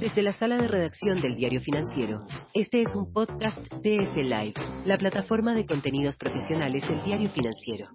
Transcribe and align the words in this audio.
Desde 0.00 0.22
la 0.22 0.34
sala 0.34 0.58
de 0.58 0.68
redacción 0.68 1.22
del 1.22 1.36
Diario 1.36 1.58
Financiero, 1.62 2.26
este 2.52 2.82
es 2.82 2.94
un 2.94 3.14
podcast 3.14 3.56
DF 3.82 4.14
Live, 4.14 4.52
la 4.84 4.98
plataforma 4.98 5.54
de 5.54 5.64
contenidos 5.64 6.18
profesionales 6.18 6.86
del 6.86 7.02
Diario 7.02 7.30
Financiero. 7.30 7.86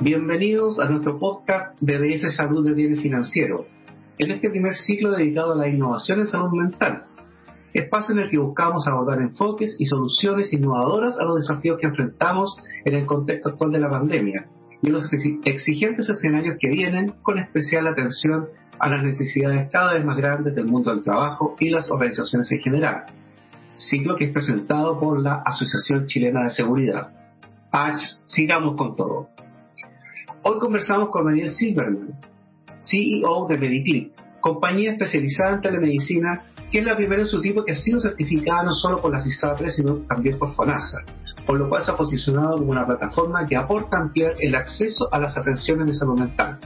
Bienvenidos 0.00 0.78
a 0.78 0.84
nuestro 0.84 1.18
podcast 1.18 1.76
de 1.80 1.98
DF 1.98 2.30
Salud 2.30 2.64
del 2.64 2.76
Diario 2.76 3.02
Financiero, 3.02 3.66
en 4.18 4.30
este 4.30 4.50
primer 4.50 4.76
ciclo 4.76 5.10
dedicado 5.10 5.54
a 5.54 5.56
la 5.56 5.68
innovación 5.68 6.20
en 6.20 6.28
salud 6.28 6.52
mental, 6.52 7.06
espacio 7.72 8.14
en 8.14 8.20
el 8.20 8.30
que 8.30 8.38
buscamos 8.38 8.86
abordar 8.86 9.20
enfoques 9.20 9.74
y 9.80 9.86
soluciones 9.86 10.52
innovadoras 10.52 11.18
a 11.18 11.24
los 11.24 11.38
desafíos 11.38 11.76
que 11.80 11.88
enfrentamos 11.88 12.56
en 12.84 12.94
el 12.94 13.04
contexto 13.04 13.48
actual 13.48 13.72
de 13.72 13.80
la 13.80 13.90
pandemia 13.90 14.46
y 14.80 14.90
los 14.90 15.10
exigentes 15.44 16.08
escenarios 16.08 16.56
que 16.60 16.68
vienen, 16.68 17.14
con 17.22 17.38
especial 17.38 17.86
atención 17.88 18.48
a 18.78 18.88
las 18.88 19.02
necesidades 19.02 19.70
cada 19.70 19.94
vez 19.94 20.04
más 20.04 20.16
grandes 20.16 20.54
del 20.54 20.66
mundo 20.66 20.90
del 20.90 21.02
trabajo 21.02 21.56
y 21.58 21.70
las 21.70 21.90
organizaciones 21.90 22.50
en 22.52 22.58
general. 22.60 23.06
Ciclo 23.74 24.16
que 24.16 24.26
es 24.26 24.32
presentado 24.32 24.98
por 24.98 25.20
la 25.20 25.42
Asociación 25.44 26.06
Chilena 26.06 26.44
de 26.44 26.50
Seguridad. 26.50 27.08
H, 27.72 28.04
sigamos 28.24 28.76
con 28.76 28.94
todo. 28.94 29.28
Hoy 30.42 30.58
conversamos 30.58 31.08
con 31.08 31.24
Daniel 31.24 31.50
Silverman, 31.50 32.20
CEO 32.80 33.46
de 33.48 33.58
Mediclip, 33.58 34.12
compañía 34.40 34.92
especializada 34.92 35.54
en 35.54 35.60
telemedicina 35.60 36.44
que 36.70 36.80
es 36.80 36.84
la 36.84 36.96
primera 36.96 37.22
en 37.22 37.28
su 37.28 37.40
tipo 37.40 37.64
que 37.64 37.72
ha 37.72 37.76
sido 37.76 38.00
certificada 38.00 38.64
no 38.64 38.72
solo 38.72 39.00
por 39.00 39.12
la 39.12 39.20
CISAPRE, 39.20 39.70
sino 39.70 39.94
también 40.08 40.36
por 40.38 40.52
FONASA, 40.54 40.98
por 41.46 41.56
lo 41.56 41.68
cual 41.68 41.84
se 41.84 41.92
ha 41.92 41.96
posicionado 41.96 42.56
como 42.56 42.72
una 42.72 42.84
plataforma 42.84 43.46
que 43.46 43.56
aporta 43.56 43.96
ampliar 43.96 44.34
el 44.40 44.56
acceso 44.56 45.08
a 45.12 45.20
las 45.20 45.36
atenciones 45.38 45.86
de 45.86 45.94
salud 45.94 46.18
mental. 46.18 46.58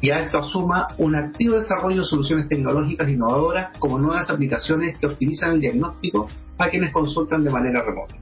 Y 0.00 0.10
a 0.10 0.20
esto 0.20 0.38
asuma 0.38 0.88
un 0.98 1.16
activo 1.16 1.56
desarrollo 1.56 2.00
de 2.00 2.04
soluciones 2.04 2.48
tecnológicas 2.48 3.08
innovadoras 3.08 3.76
como 3.78 3.98
nuevas 3.98 4.28
aplicaciones 4.28 4.98
que 4.98 5.06
optimizan 5.06 5.52
el 5.52 5.60
diagnóstico 5.60 6.28
a 6.58 6.68
quienes 6.68 6.92
consultan 6.92 7.44
de 7.44 7.50
manera 7.50 7.82
remota. 7.82 8.14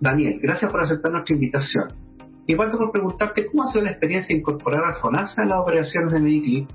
Daniel, 0.00 0.38
gracias 0.42 0.70
por 0.70 0.82
aceptar 0.82 1.12
nuestra 1.12 1.34
invitación. 1.34 1.88
Y 2.46 2.54
parto 2.54 2.78
por 2.78 2.92
preguntarte 2.92 3.46
cómo 3.46 3.64
ha 3.64 3.66
sido 3.68 3.84
la 3.84 3.90
experiencia 3.90 4.34
de 4.34 4.40
incorporar 4.40 4.84
a 4.84 5.00
FONASA 5.00 5.42
en 5.42 5.48
las 5.48 5.60
operaciones 5.60 6.12
de 6.12 6.20
Mediclip, 6.20 6.68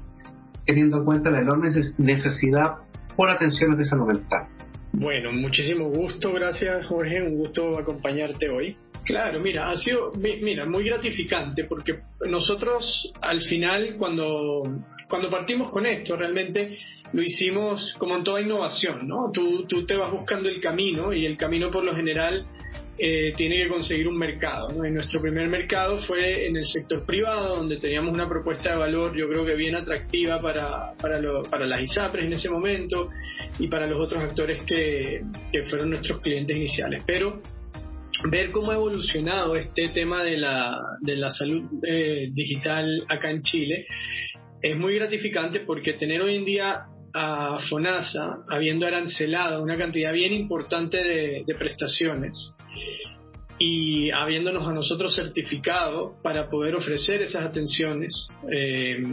teniendo 0.65 0.97
en 0.97 1.05
cuenta 1.05 1.29
la 1.29 1.39
enorme 1.39 1.69
necesidad 1.97 2.77
por 3.15 3.29
atenciones 3.29 3.77
de 3.77 3.85
salud 3.85 4.07
mental. 4.07 4.47
Bueno, 4.93 5.31
muchísimo 5.31 5.85
gusto, 5.89 6.33
gracias 6.33 6.85
Jorge, 6.87 7.21
un 7.21 7.37
gusto 7.37 7.77
acompañarte 7.79 8.49
hoy. 8.49 8.75
Claro, 9.03 9.39
mira, 9.39 9.69
ha 9.69 9.75
sido 9.75 10.11
mira, 10.15 10.65
muy 10.65 10.83
gratificante 10.83 11.63
porque 11.63 11.99
nosotros 12.27 13.11
al 13.21 13.41
final 13.41 13.95
cuando, 13.97 14.63
cuando 15.09 15.29
partimos 15.29 15.71
con 15.71 15.85
esto 15.85 16.15
realmente 16.15 16.77
lo 17.11 17.21
hicimos 17.21 17.95
como 17.97 18.15
en 18.15 18.23
toda 18.23 18.41
innovación, 18.41 19.07
¿no? 19.07 19.31
Tú, 19.33 19.65
tú 19.65 19.85
te 19.85 19.95
vas 19.95 20.11
buscando 20.11 20.49
el 20.49 20.61
camino 20.61 21.13
y 21.13 21.25
el 21.25 21.35
camino 21.35 21.71
por 21.71 21.83
lo 21.83 21.95
general 21.95 22.45
eh, 23.03 23.33
tiene 23.35 23.63
que 23.63 23.67
conseguir 23.67 24.07
un 24.07 24.15
mercado. 24.15 24.69
¿no? 24.69 24.85
Y 24.85 24.91
nuestro 24.91 25.19
primer 25.19 25.47
mercado 25.47 25.97
fue 25.97 26.45
en 26.45 26.55
el 26.55 26.65
sector 26.65 27.03
privado, 27.03 27.55
donde 27.55 27.77
teníamos 27.77 28.13
una 28.13 28.29
propuesta 28.29 28.73
de 28.73 28.77
valor, 28.77 29.17
yo 29.17 29.27
creo 29.27 29.43
que 29.43 29.55
bien 29.55 29.75
atractiva 29.75 30.39
para, 30.39 30.93
para, 31.01 31.19
para 31.49 31.65
las 31.65 31.81
ISAPRES 31.81 32.25
en 32.25 32.33
ese 32.33 32.49
momento 32.49 33.09
y 33.57 33.67
para 33.67 33.87
los 33.87 33.99
otros 33.99 34.21
actores 34.21 34.61
que, 34.63 35.21
que 35.51 35.63
fueron 35.63 35.89
nuestros 35.89 36.21
clientes 36.21 36.55
iniciales. 36.55 37.03
Pero 37.07 37.41
ver 38.29 38.51
cómo 38.51 38.71
ha 38.71 38.75
evolucionado 38.75 39.55
este 39.55 39.89
tema 39.89 40.23
de 40.23 40.37
la, 40.37 40.79
de 41.01 41.15
la 41.15 41.29
salud 41.29 41.63
eh, 41.87 42.29
digital 42.33 43.03
acá 43.09 43.31
en 43.31 43.41
Chile 43.41 43.87
es 44.61 44.77
muy 44.77 44.95
gratificante 44.95 45.61
porque 45.61 45.93
tener 45.93 46.21
hoy 46.21 46.35
en 46.35 46.45
día 46.45 46.85
a 47.13 47.59
FONASA 47.69 48.43
habiendo 48.49 48.85
arancelado 48.85 49.61
una 49.61 49.77
cantidad 49.77 50.13
bien 50.13 50.33
importante 50.33 50.97
de, 51.03 51.55
prestaciones 51.55 52.55
y 53.59 54.09
habiéndonos 54.11 54.67
a 54.67 54.73
nosotros 54.73 55.15
certificado 55.15 56.15
para 56.23 56.49
poder 56.49 56.75
ofrecer 56.75 57.21
esas 57.21 57.43
atenciones 57.45 58.27
eh, 58.51 59.03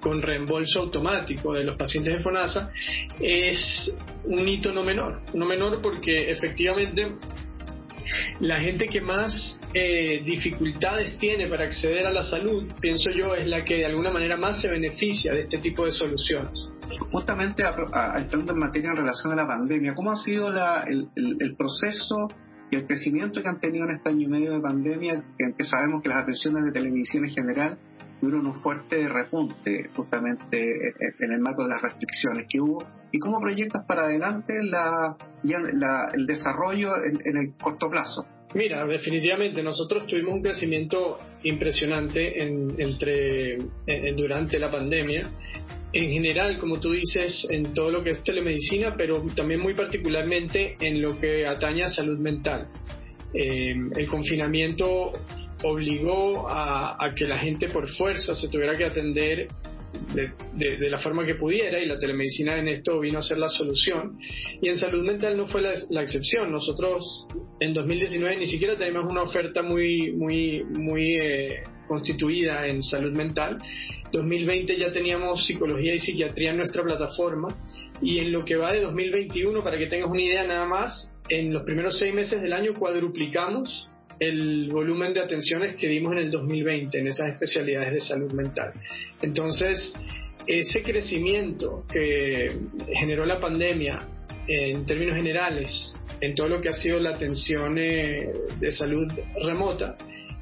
con 0.00 0.22
reembolso 0.22 0.80
automático 0.80 1.54
de 1.54 1.64
los 1.64 1.76
pacientes 1.76 2.14
de 2.14 2.22
FONASA 2.22 2.70
es 3.20 3.92
un 4.24 4.46
hito 4.46 4.70
no 4.70 4.82
menor, 4.84 5.22
no 5.34 5.46
menor 5.46 5.80
porque 5.82 6.30
efectivamente 6.30 7.16
la 8.40 8.60
gente 8.60 8.88
que 8.88 9.00
más 9.00 9.60
eh, 9.72 10.22
dificultades 10.24 11.18
tiene 11.18 11.48
para 11.48 11.64
acceder 11.64 12.06
a 12.06 12.12
la 12.12 12.24
salud, 12.24 12.70
pienso 12.80 13.10
yo, 13.10 13.34
es 13.34 13.46
la 13.46 13.64
que 13.64 13.76
de 13.76 13.86
alguna 13.86 14.10
manera 14.10 14.36
más 14.36 14.60
se 14.60 14.68
beneficia 14.68 15.32
de 15.32 15.42
este 15.42 15.58
tipo 15.58 15.84
de 15.84 15.92
soluciones. 15.92 16.70
Justamente 17.10 17.64
entrando 18.16 18.52
en 18.52 18.58
materia 18.58 18.90
en 18.90 18.96
relación 18.96 19.32
a 19.32 19.36
la 19.36 19.46
pandemia, 19.46 19.94
¿cómo 19.94 20.12
ha 20.12 20.16
sido 20.16 20.48
el, 20.48 21.08
el 21.16 21.56
proceso 21.56 22.28
y 22.70 22.76
el 22.76 22.86
crecimiento 22.86 23.42
que 23.42 23.48
han 23.48 23.60
tenido 23.60 23.84
en 23.84 23.96
este 23.96 24.10
año 24.10 24.22
y 24.22 24.28
medio 24.28 24.52
de 24.52 24.60
pandemia, 24.60 25.22
que 25.56 25.64
sabemos 25.64 26.02
que 26.02 26.08
las 26.08 26.22
atenciones 26.22 26.64
de 26.64 26.72
televisión 26.72 27.24
en 27.24 27.30
general 27.30 27.78
tuvieron 28.24 28.46
un 28.46 28.54
fuerte 28.54 29.06
repunte 29.06 29.90
justamente 29.94 30.94
en 31.20 31.32
el 31.32 31.40
marco 31.40 31.64
de 31.64 31.70
las 31.70 31.82
restricciones 31.82 32.46
que 32.48 32.58
hubo, 32.60 32.82
y 33.12 33.18
cómo 33.18 33.38
proyectas 33.38 33.84
para 33.86 34.04
adelante 34.04 34.54
la, 34.62 35.16
el 35.44 36.26
desarrollo 36.26 36.90
en, 37.04 37.36
el 37.36 37.52
corto 37.60 37.90
plazo. 37.90 38.24
Mira, 38.54 38.86
definitivamente 38.86 39.62
nosotros 39.62 40.06
tuvimos 40.06 40.34
un 40.34 40.42
crecimiento 40.42 41.18
impresionante 41.42 42.42
entre, 42.42 43.58
durante 44.16 44.58
la 44.58 44.70
pandemia 44.70 45.30
en 45.92 46.10
general, 46.10 46.58
como 46.58 46.80
tú 46.80 46.90
dices, 46.90 47.46
en 47.50 47.72
todo 47.72 47.90
lo 47.90 48.02
que 48.02 48.10
es 48.10 48.24
telemedicina, 48.24 48.94
pero 48.96 49.22
también 49.36 49.60
muy 49.60 49.74
particularmente 49.74 50.76
en 50.80 51.00
lo 51.00 51.20
que 51.20 51.46
atañe 51.46 51.84
a 51.84 51.88
salud 51.88 52.18
mental. 52.18 52.68
Eh, 53.32 53.74
el 53.96 54.06
confinamiento 54.08 55.12
obligó 55.64 56.46
a, 56.48 56.96
que 57.16 57.26
la 57.26 57.38
gente 57.38 57.68
por 57.68 57.88
fuerza 57.88 58.34
se 58.34 58.48
tuviera 58.48 58.76
que 58.76 58.84
atender 58.84 59.48
de, 60.14 60.90
la 60.90 60.98
forma 60.98 61.24
que 61.24 61.36
pudiera 61.36 61.78
y 61.78 61.86
la 61.86 61.98
telemedicina 61.98 62.58
en 62.58 62.68
esto 62.68 63.00
vino 63.00 63.18
a 63.18 63.22
ser 63.22 63.38
la 63.38 63.48
solución. 63.48 64.18
Y 64.60 64.68
en 64.68 64.76
salud 64.76 65.04
mental 65.04 65.36
no 65.36 65.46
fue 65.46 65.62
la, 65.62 66.02
excepción. 66.02 66.52
Nosotros 66.52 67.26
en 67.60 67.72
2019 67.72 68.36
ni 68.36 68.46
siquiera 68.46 68.76
tenemos 68.76 69.10
una 69.10 69.22
oferta 69.22 69.62
muy, 69.62 70.12
muy, 70.12 70.64
muy 70.64 71.16
eh, 71.16 71.62
constituida 71.88 72.66
en 72.66 72.82
salud 72.82 73.12
mental. 73.12 73.58
2020 74.12 74.76
ya 74.76 74.92
teníamos 74.92 75.46
psicología 75.46 75.94
y 75.94 75.98
psiquiatría 75.98 76.50
en 76.50 76.58
nuestra 76.58 76.82
plataforma 76.82 77.48
y 78.02 78.18
en 78.18 78.32
lo 78.32 78.44
que 78.44 78.56
va 78.56 78.72
de 78.72 78.80
2021, 78.80 79.62
para 79.64 79.78
que 79.78 79.86
tengas 79.86 80.10
una 80.10 80.22
idea 80.22 80.46
nada 80.46 80.66
más, 80.66 81.10
en 81.28 81.54
los 81.54 81.62
primeros 81.62 81.98
seis 81.98 82.12
meses 82.12 82.42
del 82.42 82.52
año 82.52 82.74
cuadruplicamos 82.74 83.88
el 84.28 84.68
volumen 84.70 85.12
de 85.12 85.20
atenciones 85.20 85.76
que 85.76 85.88
dimos 85.88 86.12
en 86.12 86.18
el 86.18 86.30
2020 86.30 86.98
en 86.98 87.06
esas 87.08 87.28
especialidades 87.30 87.94
de 87.94 88.00
salud 88.00 88.32
mental. 88.32 88.72
Entonces, 89.22 89.94
ese 90.46 90.82
crecimiento 90.82 91.84
que 91.90 92.48
generó 92.98 93.24
la 93.24 93.40
pandemia 93.40 93.98
en 94.46 94.84
términos 94.84 95.16
generales 95.16 95.94
en 96.20 96.34
todo 96.34 96.48
lo 96.48 96.60
que 96.60 96.68
ha 96.68 96.74
sido 96.74 96.98
la 97.00 97.10
atención 97.10 97.76
eh, 97.78 98.32
de 98.60 98.70
salud 98.70 99.10
remota, 99.42 99.96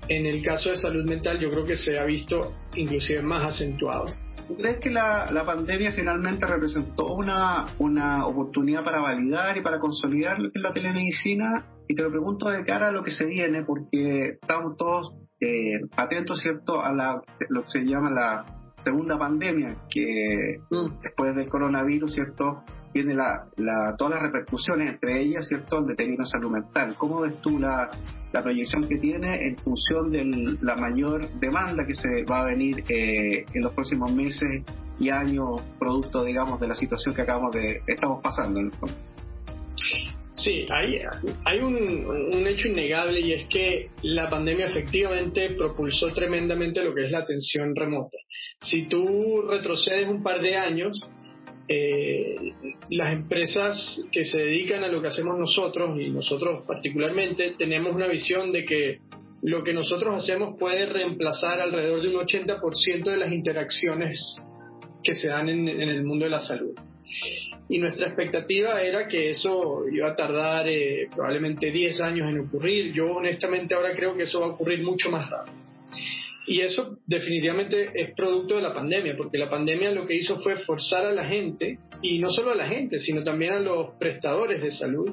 en 0.09 0.27
el 0.27 0.43
caso 0.43 0.71
de 0.71 0.77
salud 0.77 1.05
mental 1.05 1.39
yo 1.41 1.51
creo 1.51 1.65
que 1.65 1.77
se 1.77 1.99
ha 1.99 2.05
visto 2.05 2.55
inclusive 2.75 3.23
más 3.23 3.55
acentuado. 3.55 4.07
¿Tú 4.49 4.57
crees 4.57 4.79
que 4.79 4.91
la, 4.91 5.31
la 5.31 5.47
pandemia 5.47 5.93
finalmente 5.93 6.47
representó 6.47 7.15
una, 7.15 7.67
una 7.79 8.27
oportunidad 8.27 8.85
para 8.85 9.01
validar 9.01 9.57
y 9.57 9.61
para 9.61 9.79
consolidar 9.79 10.39
la 10.55 10.73
telemedicina? 10.73 11.65
Y 11.89 11.95
te 11.95 12.03
lo 12.03 12.11
pregunto 12.11 12.49
de 12.49 12.65
cara 12.65 12.89
a 12.89 12.93
lo 12.93 13.03
que 13.03 13.11
se 13.11 13.27
viene, 13.27 13.65
porque 13.65 14.39
estamos 14.41 14.77
todos 14.77 15.15
eh, 15.41 15.81
atentos, 15.97 16.41
¿cierto?, 16.41 16.81
a 16.81 16.93
la, 16.93 17.21
lo 17.49 17.63
que 17.63 17.71
se 17.71 17.85
llama 17.85 18.11
la 18.11 18.45
segunda 18.85 19.19
pandemia, 19.19 19.77
que 19.91 20.59
mm. 20.71 21.01
después 21.03 21.35
del 21.35 21.49
coronavirus, 21.49 22.15
¿cierto?, 22.15 22.63
tiene 22.93 23.15
la, 23.15 23.47
todas 23.97 24.15
las 24.15 24.23
repercusiones, 24.23 24.91
entre 24.91 25.21
ellas, 25.21 25.49
¿cierto?, 25.49 25.79
el 25.79 25.87
deterioro 25.87 26.25
de 26.25 26.31
salud 26.31 26.51
mental. 26.51 26.95
¿Cómo 26.99 27.21
ves 27.21 27.41
tú 27.41 27.59
la, 27.59 27.91
la 28.33 28.43
proyección 28.43 28.87
que 28.87 28.99
tiene 28.99 29.47
en 29.47 29.57
función 29.57 30.11
de 30.11 30.59
la 30.61 30.77
mayor 30.77 31.29
demanda 31.41 31.85
que 31.87 31.95
se 31.95 32.25
va 32.25 32.43
a 32.43 32.47
venir 32.47 32.85
eh, 32.89 33.45
en 33.53 33.63
los 33.63 33.73
próximos 33.73 34.13
meses 34.13 34.63
y 34.99 35.09
años, 35.09 35.63
producto, 35.79 36.23
digamos, 36.23 36.61
de 36.61 36.69
la 36.69 36.75
situación 36.75 37.15
que 37.15 37.23
acabamos 37.23 37.53
de, 37.53 37.81
estamos 37.87 38.23
pasando 38.23 38.61
fondo? 38.73 38.95
Sí, 40.43 40.67
hay, 40.71 41.01
hay 41.45 41.59
un, 41.61 42.47
hecho 42.47 42.69
innegable 42.69 43.21
y 43.21 43.33
es 43.33 43.47
que 43.47 43.91
la 44.03 44.29
pandemia 44.29 44.67
efectivamente 44.67 45.51
propulsó 45.51 46.13
tremendamente 46.13 46.83
lo 46.83 46.93
que 46.93 47.05
es 47.05 47.11
la 47.13 47.21
atención 47.21 47.75
remota. 47.77 48.19
Si 48.61 48.89
tú 48.89 49.43
retrocedes 49.43 50.09
un 50.09 50.23
par 50.23 50.43
de 50.43 50.57
años, 50.57 51.01
eh, 51.69 52.35
las 52.91 53.13
empresas 53.13 54.05
que 54.11 54.25
se 54.25 54.39
dedican 54.39 54.83
a 54.83 54.89
lo 54.89 55.01
que 55.01 55.09
hacemos 55.09 55.39
nosotros 55.39 55.99
y 56.01 56.11
nosotros 56.11 56.65
particularmente 56.67 57.55
tenemos 57.57 57.95
una 57.95 58.09
visión 58.09 58.51
de 58.53 58.65
que 58.65 58.99
lo 59.43 59.63
que 59.63 59.73
nosotros 59.73 60.17
hacemos 60.17 60.57
puede 60.59 60.87
reemplazar 60.87 61.61
alrededor 61.61 62.03
de 62.03 62.09
un 62.09 62.15
80% 62.15 63.05
de 63.05 63.17
las 63.17 63.33
interacciones 63.33 64.37
que 65.03 65.15
se 65.15 65.29
dan 65.29 65.49
en, 65.49 65.69
el 65.69 66.05
mundo 66.05 66.25
de 66.25 66.31
la 66.31 66.41
salud. 66.41 66.75
Y 67.73 67.79
nuestra 67.79 68.09
expectativa 68.09 68.83
era 68.83 69.09
que 69.09 69.31
eso 69.31 69.89
iba 69.91 70.11
a 70.11 70.15
tardar 70.15 70.69
eh, 70.69 71.09
probablemente 71.11 71.71
10 71.71 72.03
años 72.03 72.31
en 72.31 72.41
ocurrir. 72.41 72.93
Yo 72.93 73.15
honestamente 73.15 73.75
ahora 73.75 73.95
creo 73.97 74.15
que 74.15 74.25
eso 74.25 74.41
va 74.41 74.49
a 74.49 74.51
ocurrir 74.51 74.83
mucho 74.83 75.11
más 75.11 75.31
rápido. 75.31 75.57
Y 76.47 76.61
eso 76.61 76.99
definitivamente 77.07 77.91
es 77.95 78.13
producto 78.15 78.57
de 78.57 78.61
la 78.61 78.75
pandemia, 78.75 79.17
porque 79.17 79.39
la 79.39 79.49
pandemia 79.49 79.91
lo 79.91 80.07
que 80.07 80.17
hizo 80.17 80.39
fue 80.41 80.57
forzar 80.57 81.07
a 81.07 81.13
la 81.13 81.25
gente, 81.25 81.79
y 82.03 82.19
no 82.19 82.29
solo 82.29 82.51
a 82.51 82.57
la 82.57 82.69
gente, 82.69 82.99
sino 82.99 83.25
también 83.25 83.53
a 83.53 83.61
los 83.61 83.93
prestadores 83.99 84.61
de 84.61 84.71
salud, 84.71 85.11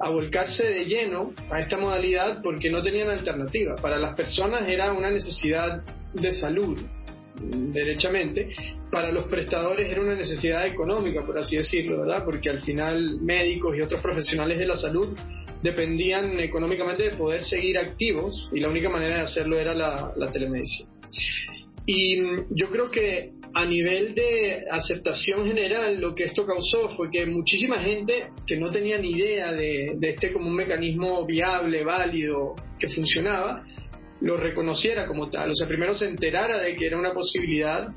a 0.00 0.08
volcarse 0.08 0.64
de 0.64 0.86
lleno 0.86 1.34
a 1.50 1.60
esta 1.60 1.76
modalidad 1.76 2.40
porque 2.42 2.70
no 2.70 2.80
tenían 2.80 3.10
alternativa. 3.10 3.74
Para 3.76 3.98
las 3.98 4.16
personas 4.16 4.66
era 4.66 4.94
una 4.94 5.10
necesidad 5.10 5.82
de 6.14 6.32
salud, 6.32 6.78
derechamente, 7.40 8.50
para 8.90 9.12
los 9.12 9.24
prestadores 9.24 9.90
era 9.90 10.00
una 10.00 10.14
necesidad 10.14 10.66
económica, 10.66 11.24
por 11.24 11.38
así 11.38 11.56
decirlo, 11.56 12.00
¿verdad? 12.00 12.24
Porque 12.24 12.50
al 12.50 12.62
final 12.62 13.20
médicos 13.20 13.76
y 13.76 13.80
otros 13.80 14.00
profesionales 14.00 14.58
de 14.58 14.66
la 14.66 14.76
salud 14.76 15.16
dependían 15.62 16.38
económicamente 16.38 17.04
de 17.04 17.16
poder 17.16 17.42
seguir 17.42 17.78
activos 17.78 18.50
y 18.52 18.60
la 18.60 18.68
única 18.68 18.88
manera 18.88 19.16
de 19.16 19.22
hacerlo 19.22 19.58
era 19.58 19.74
la, 19.74 20.32
telemedicina. 20.32 20.90
Y 21.86 22.18
yo 22.50 22.70
creo 22.70 22.90
que 22.90 23.32
a 23.54 23.64
nivel 23.64 24.14
de 24.14 24.64
aceptación 24.70 25.46
general, 25.46 25.98
lo 26.00 26.14
que 26.14 26.24
esto 26.24 26.44
causó 26.44 26.90
fue 26.90 27.10
que 27.10 27.24
muchísima 27.24 27.82
gente 27.82 28.28
que 28.46 28.56
no 28.58 28.70
tenía 28.70 28.98
ni 28.98 29.12
idea 29.12 29.52
de, 29.52 29.94
de, 29.96 30.08
este 30.10 30.32
como 30.32 30.48
un 30.48 30.54
mecanismo 30.54 31.24
viable, 31.24 31.82
válido, 31.82 32.54
que 32.78 32.88
funcionaba, 32.88 33.64
lo 34.20 34.36
reconociera 34.36 35.06
como 35.06 35.30
tal. 35.30 35.50
O 35.50 35.54
sea, 35.54 35.66
primero 35.66 35.94
se 35.94 36.08
enterara 36.08 36.58
de 36.58 36.76
que 36.76 36.86
era 36.86 36.98
una 36.98 37.12
posibilidad, 37.12 37.88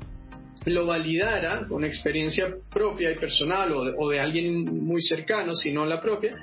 lo 0.64 0.86
validara 0.86 1.66
con 1.68 1.84
experiencia 1.84 2.54
propia 2.70 3.10
y 3.10 3.16
personal 3.16 3.72
o 3.72 4.08
de, 4.08 4.20
alguien 4.20 4.64
muy 4.84 5.02
cercano, 5.02 5.54
si 5.54 5.72
no 5.72 5.84
la 5.84 6.00
propia, 6.00 6.36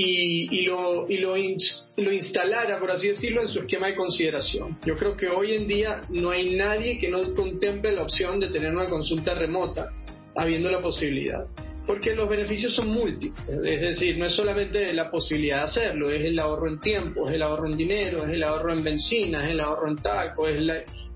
y, 0.00 0.62
lo, 0.62 1.10
y 1.10 1.18
lo, 1.18 1.36
instalara, 1.36 2.78
por 2.78 2.92
así 2.92 3.08
decirlo, 3.08 3.42
en 3.42 3.48
su 3.48 3.58
esquema 3.58 3.88
de 3.88 3.96
consideración. 3.96 4.78
Yo 4.86 4.94
creo 4.94 5.16
que 5.16 5.26
hoy 5.28 5.54
en 5.54 5.66
día 5.66 6.02
no 6.10 6.30
hay 6.30 6.54
nadie 6.54 6.98
que 6.98 7.08
no 7.08 7.34
contemple 7.34 7.92
la 7.92 8.02
opción 8.02 8.38
de 8.38 8.48
tener 8.48 8.72
una 8.72 8.88
consulta 8.88 9.34
remota, 9.34 9.90
habiendo 10.36 10.70
la 10.70 10.80
posibilidad. 10.80 11.46
Porque 11.88 12.14
los 12.14 12.28
beneficios 12.28 12.74
son 12.74 12.88
múltiples, 12.88 13.48
es 13.48 13.80
decir, 13.80 14.18
no 14.18 14.26
es 14.26 14.34
solamente 14.34 14.92
la 14.92 15.10
posibilidad 15.10 15.60
de 15.60 15.64
hacerlo, 15.64 16.10
es 16.10 16.22
el 16.22 16.38
ahorro 16.38 16.68
en 16.68 16.80
tiempo, 16.80 17.30
es 17.30 17.34
el 17.34 17.40
ahorro 17.40 17.66
en 17.66 17.78
dinero, 17.78 18.24
es 18.24 18.28
el 18.28 18.42
ahorro 18.42 18.74
en 18.74 18.84
benzina, 18.84 19.46
es 19.46 19.52
el 19.52 19.60
ahorro 19.60 19.88
en 19.88 19.96
taco, 19.96 20.46
es 20.46 20.60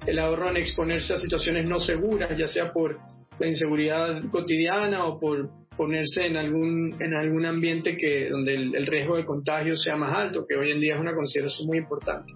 el 0.07 0.19
ahorro 0.19 0.49
en 0.49 0.57
exponerse 0.57 1.13
a 1.13 1.19
situaciones 1.19 1.67
no 1.67 1.79
seguras, 1.79 2.31
ya 2.39 2.47
sea 2.47 2.73
por 2.73 2.99
la 3.39 3.47
inseguridad 3.47 4.23
cotidiana 4.31 5.05
o 5.05 5.21
por 5.21 5.51
ponerse 5.77 6.25
en 6.25 6.39
algún, 6.39 6.97
en 7.01 7.17
algún 7.17 7.45
ambiente 7.45 7.99
que, 7.99 8.31
donde 8.31 8.55
el, 8.55 8.87
riesgo 8.87 9.19
de 9.19 9.27
contagio 9.27 9.77
sea 9.77 9.97
más 9.97 10.17
alto, 10.17 10.47
que 10.49 10.57
hoy 10.57 10.71
en 10.71 10.81
día 10.81 10.95
es 10.95 11.01
una 11.03 11.15
consideración 11.15 11.67
muy 11.67 11.77
importante. 11.77 12.33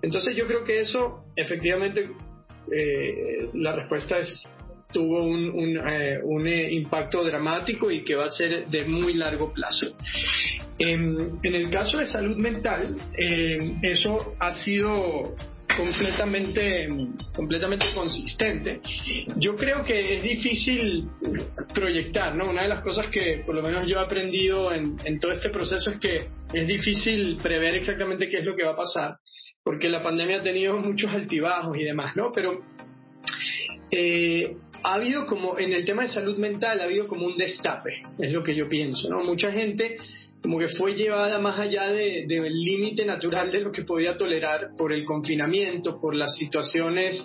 Entonces 0.00 0.36
yo 0.36 0.46
creo 0.46 0.62
que 0.62 0.78
eso 0.78 1.24
efectivamente 1.34 2.08
eh, 2.70 3.48
la 3.54 3.72
respuesta 3.74 4.16
es 4.20 4.46
tuvo 4.92 5.24
un, 5.24 5.78
eh, 5.78 6.20
un, 6.22 6.46
eh, 6.46 6.72
impacto 6.72 7.24
dramático 7.24 7.90
y 7.90 8.02
que 8.04 8.14
va 8.14 8.26
a 8.26 8.30
ser 8.30 8.66
de 8.68 8.84
muy 8.84 9.14
largo 9.14 9.52
plazo. 9.52 9.86
En, 10.78 11.38
en 11.42 11.54
el 11.54 11.70
caso 11.70 11.98
de 11.98 12.06
salud 12.06 12.36
mental, 12.36 12.96
eso 13.82 14.34
ha 14.38 14.52
sido 14.62 15.36
completamente, 15.76 16.88
completamente 17.34 17.86
consistente. 17.94 18.80
Yo 19.36 19.56
creo 19.56 19.84
que 19.84 20.14
es 20.14 20.22
difícil 20.22 21.08
proyectar, 21.74 22.34
¿no? 22.34 22.50
Una 22.50 22.62
de 22.62 22.68
las 22.68 22.80
cosas 22.80 23.06
que 23.08 23.42
por 23.44 23.54
lo 23.54 23.62
menos 23.62 23.84
yo 23.86 23.98
he 23.98 24.02
aprendido 24.02 24.72
en, 24.72 25.20
todo 25.20 25.32
este 25.32 25.50
proceso 25.50 25.90
es 25.90 25.98
que 25.98 26.16
es 26.52 26.66
difícil 26.66 27.36
prever 27.42 27.76
exactamente 27.76 28.28
qué 28.28 28.38
es 28.38 28.44
lo 28.44 28.56
que 28.56 28.64
va 28.64 28.72
a 28.72 28.76
pasar, 28.76 29.16
porque 29.62 29.88
la 29.88 30.02
pandemia 30.02 30.38
ha 30.38 30.42
tenido 30.42 30.76
muchos 30.76 31.12
altibajos 31.12 31.76
y 31.76 31.84
demás, 31.84 32.16
¿no? 32.16 32.32
Pero 32.32 32.60
eh, 33.90 34.56
ha 34.82 34.94
habido 34.94 35.26
como, 35.26 35.58
en 35.58 35.72
el 35.72 35.84
tema 35.84 36.02
de 36.02 36.08
salud 36.08 36.36
mental, 36.38 36.80
ha 36.80 36.84
habido 36.84 37.06
como 37.06 37.26
un 37.26 37.36
destape, 37.36 38.02
es 38.18 38.32
lo 38.32 38.42
que 38.42 38.54
yo 38.54 38.68
pienso, 38.68 39.08
¿no? 39.08 39.22
Mucha 39.22 39.52
gente 39.52 39.96
como 40.42 40.58
que 40.58 40.68
fue 40.68 40.94
llevada 40.94 41.38
más 41.38 41.58
allá 41.58 41.88
del 41.90 42.62
límite 42.62 43.04
natural 43.04 43.52
de 43.52 43.60
lo 43.60 43.72
que 43.72 43.82
podía 43.82 44.16
tolerar 44.16 44.70
por 44.76 44.92
el 44.92 45.04
confinamiento, 45.04 46.00
por 46.00 46.14
las 46.14 46.34
situaciones 46.36 47.22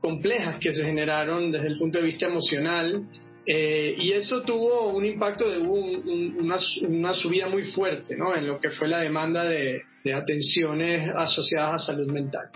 complejas 0.00 0.58
que 0.58 0.72
se 0.72 0.82
generaron 0.82 1.52
desde 1.52 1.66
el 1.66 1.78
punto 1.78 1.98
de 1.98 2.04
vista 2.04 2.26
emocional. 2.26 3.04
Eh, 3.46 3.94
y 3.98 4.12
eso 4.12 4.42
tuvo 4.42 4.88
un 4.88 5.04
impacto 5.04 5.50
de 5.50 5.58
una, 5.58 6.58
una, 6.82 7.14
subida 7.14 7.48
muy 7.48 7.64
fuerte 7.64 8.16
¿no? 8.16 8.34
en 8.34 8.46
lo 8.46 8.58
que 8.58 8.70
fue 8.70 8.86
la 8.86 9.00
demanda 9.00 9.44
de, 9.44 9.82
atenciones 10.14 11.10
asociadas 11.14 11.82
a 11.82 11.92
salud 11.92 12.10
mental. 12.10 12.48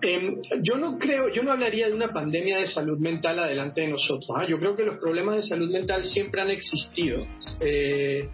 Em, 0.00 0.40
yo 0.62 0.76
no 0.76 0.96
creo, 0.98 1.28
yo 1.32 1.42
no 1.42 1.52
hablaría 1.52 1.88
de 1.88 1.94
una 1.94 2.12
pandemia 2.12 2.58
de 2.58 2.66
salud 2.68 2.98
mental 2.98 3.38
adelante 3.40 3.80
de 3.80 3.88
nosotros. 3.88 4.28
¿ah? 4.36 4.46
Yo 4.48 4.58
creo 4.58 4.76
que 4.76 4.84
los 4.84 4.98
problemas 4.98 5.36
de 5.36 5.42
salud 5.42 5.70
mental 5.70 6.04
siempre 6.04 6.40
han 6.40 6.50
existido. 6.50 7.26
Eh, 7.60 8.28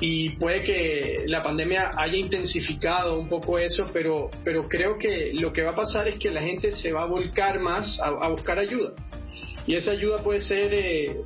y 0.00 0.30
puede 0.30 0.62
que 0.62 1.24
la 1.26 1.42
pandemia 1.42 1.92
haya 1.96 2.16
intensificado 2.16 3.18
un 3.18 3.28
poco 3.28 3.58
eso, 3.58 3.90
pero, 3.92 4.28
pero 4.42 4.68
creo 4.68 4.98
que 4.98 5.32
lo 5.34 5.52
que 5.52 5.62
va 5.62 5.70
a 5.70 5.76
pasar 5.76 6.08
es 6.08 6.16
que 6.16 6.30
la 6.30 6.42
gente 6.42 6.72
se 6.72 6.90
va 6.90 7.02
a 7.02 7.06
volcar 7.06 7.60
más 7.60 8.00
a, 8.00 8.28
buscar 8.28 8.58
ayuda. 8.58 8.92
Y 9.66 9.76
esa 9.76 9.92
ayuda 9.92 10.22
puede 10.22 10.40
ser 10.40 10.74
eh, 10.74 11.16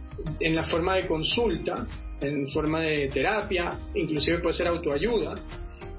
en 0.40 0.54
la 0.54 0.64
forma 0.64 0.96
de 0.96 1.06
consulta, 1.06 1.86
en 2.20 2.46
forma 2.48 2.82
de 2.82 3.08
terapia, 3.08 3.72
inclusive 3.94 4.38
puede 4.38 4.54
ser 4.54 4.66
autoayuda. 4.66 5.36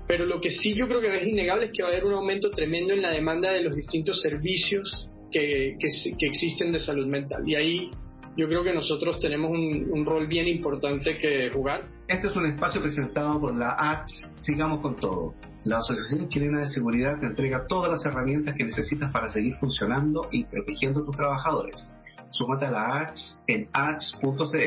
Pero 0.09 0.25
lo 0.25 0.41
que 0.41 0.49
sí 0.49 0.73
yo 0.73 0.87
creo 0.87 1.01
que 1.01 1.15
es 1.15 1.27
innegable 1.27 1.65
es 1.65 1.71
que 1.71 1.83
va 1.83 1.89
a 1.89 1.91
haber 1.91 2.03
un 2.03 2.13
aumento 2.13 2.49
tremendo 2.49 2.95
en 2.95 3.03
la 3.03 3.11
demanda 3.11 3.51
de 3.51 3.61
los 3.61 3.75
distintos 3.75 4.19
servicios 4.19 5.07
que, 5.31 5.77
que, 5.79 5.87
que 6.17 6.25
existen 6.25 6.71
de 6.71 6.79
salud 6.79 7.05
mental. 7.05 7.47
Y 7.47 7.53
ahí 7.53 7.91
yo 8.35 8.47
creo 8.47 8.63
que 8.63 8.73
nosotros 8.73 9.19
tenemos 9.19 9.51
un, 9.51 10.03
rol 10.07 10.25
bien 10.25 10.47
importante 10.47 11.19
que 11.19 11.51
jugar. 11.53 11.81
Este 12.07 12.27
es 12.27 12.35
un 12.35 12.47
espacio 12.47 12.81
presentado 12.81 13.39
por 13.39 13.55
la 13.55 13.75
ACS 13.77 14.33
Sigamos 14.39 14.81
con 14.81 14.95
Todo. 14.95 15.35
La 15.63 15.77
Asociación 15.77 16.27
Chilena 16.27 16.61
de 16.61 16.69
Seguridad 16.69 17.19
te 17.19 17.27
entrega 17.27 17.67
todas 17.67 17.91
las 17.91 18.03
herramientas 18.03 18.55
que 18.55 18.63
necesitas 18.63 19.11
para 19.11 19.27
seguir 19.27 19.57
funcionando 19.59 20.27
y 20.31 20.43
protegiendo 20.45 21.01
a 21.01 21.05
tus 21.05 21.15
trabajadores. 21.15 21.87
Súmate 22.31 22.65
a 22.65 22.71
la 22.71 22.97
ACS 22.97 23.41
en 23.45 23.69
ACS.cl. 23.73 24.57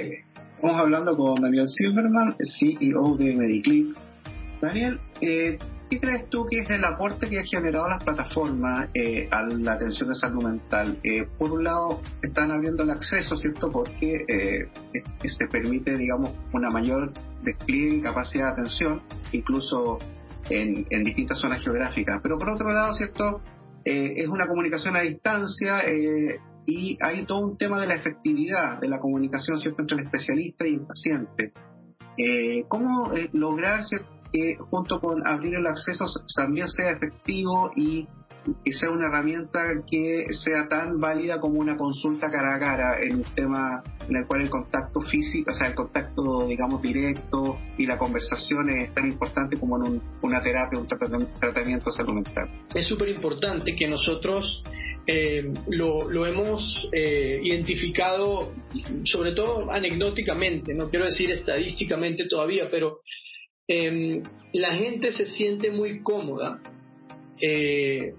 Estamos 0.55 0.77
hablando 0.77 1.17
con 1.17 1.43
Daniel 1.43 1.69
Silverman, 1.69 2.37
CEO 2.61 3.17
de 3.17 3.35
Mediclip. 3.35 3.97
Daniel, 4.63 5.01
eh, 5.21 5.59
¿Qué 5.93 6.01
crees 6.01 6.31
tú 6.31 6.47
que 6.51 6.61
es 6.61 6.71
el 6.71 6.83
aporte 6.87 7.29
que 7.29 7.39
ha 7.39 7.45
generado 7.45 7.87
las 7.87 8.03
plataformas 8.03 8.91
eh, 8.95 9.29
a 9.31 9.43
la 9.43 9.75
atención 9.75 10.09
de 10.09 10.15
salud 10.15 10.43
mental? 10.43 10.99
Eh, 11.05 11.27
por 11.37 11.53
un 11.53 11.65
lado, 11.65 12.01
están 12.23 12.51
abriendo 12.51 12.83
el 12.83 12.89
acceso, 12.93 13.37
¿cierto? 13.37 13.69
Porque 13.71 14.25
eh, 14.27 14.71
se 15.23 15.47
permite, 15.49 15.95
digamos, 15.99 16.31
una 16.55 16.71
mayor 16.71 17.13
despliegue 17.43 17.97
y 17.97 18.01
capacidad 18.01 18.47
de 18.47 18.53
atención, 18.53 19.03
incluso 19.33 19.99
en, 20.49 20.87
en 20.89 21.05
distintas 21.05 21.39
zonas 21.39 21.63
geográficas. 21.63 22.21
Pero 22.23 22.39
por 22.39 22.49
otro 22.49 22.73
lado, 22.73 22.95
¿cierto? 22.95 23.43
es 23.85 24.29
una 24.29 24.47
comunicación 24.47 24.97
a 24.97 25.01
distancia 25.01 25.83
y 26.65 26.97
hay 27.03 27.27
todo 27.27 27.41
un 27.41 27.59
tema 27.59 27.79
de 27.79 27.89
la 27.89 27.97
efectividad 27.97 28.81
de 28.81 28.89
la 28.89 28.99
comunicación, 28.99 29.59
¿cierto? 29.59 29.83
Entre 29.83 29.99
el 29.99 30.05
especialista 30.05 30.67
y 30.67 30.73
el 30.73 30.87
paciente. 30.87 31.53
¿Cómo 32.69 33.13
lograr, 33.35 33.85
¿cierto? 33.85 34.12
Que 34.33 34.57
junto 34.71 35.01
con 35.01 35.27
abrir 35.27 35.55
el 35.55 35.67
acceso 35.67 36.05
también 36.37 36.69
sea 36.69 36.91
efectivo 36.91 37.71
y 37.77 38.07
que 38.65 38.73
sea 38.73 38.91
una 38.91 39.07
herramienta 39.07 39.61
que 39.89 40.27
sea 40.31 40.67
tan 40.69 40.99
válida 40.99 41.41
como 41.41 41.61
una 41.61 41.77
consulta 41.77 42.31
cara 42.31 42.57
a 42.57 42.59
cara 42.59 43.01
en 43.01 43.17
un 43.17 43.25
tema 43.35 43.83
en 44.09 44.17
el 44.17 44.27
cual 44.27 44.43
el 44.43 44.51
contacto 44.51 45.01
físico, 45.03 45.53
o 45.53 45.55
sea, 45.55 45.69
el 45.69 45.75
contacto, 45.75 46.47
digamos, 46.49 46.83
directo 46.83 47.59
y 47.79 47.87
la 47.87 47.99
conversación 47.99 48.69
es 48.71 48.93
tan 48.95 49.07
importante 49.07 49.57
como 49.57 49.85
en 49.85 50.01
una 50.23 50.43
terapia, 50.43 50.79
un 50.79 50.89
tratamiento 50.89 51.93
salud 51.93 52.15
mental. 52.15 52.49
Es 52.75 52.87
súper 52.87 53.11
importante 53.11 53.77
que 53.77 53.87
nosotros 53.87 54.65
eh, 55.07 55.53
lo, 55.69 56.09
lo, 56.09 56.27
hemos 56.27 56.89
eh, 56.93 57.41
identificado, 57.43 58.53
sobre 59.05 59.33
todo 59.33 59.71
anecdóticamente, 59.71 60.75
no 60.75 60.89
quiero 60.89 61.07
decir 61.07 61.31
estadísticamente 61.31 62.27
todavía, 62.29 62.69
pero 62.71 63.01
Em, 63.75 64.23
la 64.53 64.75
gente 64.75 65.13
se 65.13 65.25
siente 65.25 65.71
muy 65.71 66.03
cómoda 66.03 66.61
eh, 67.41 68.13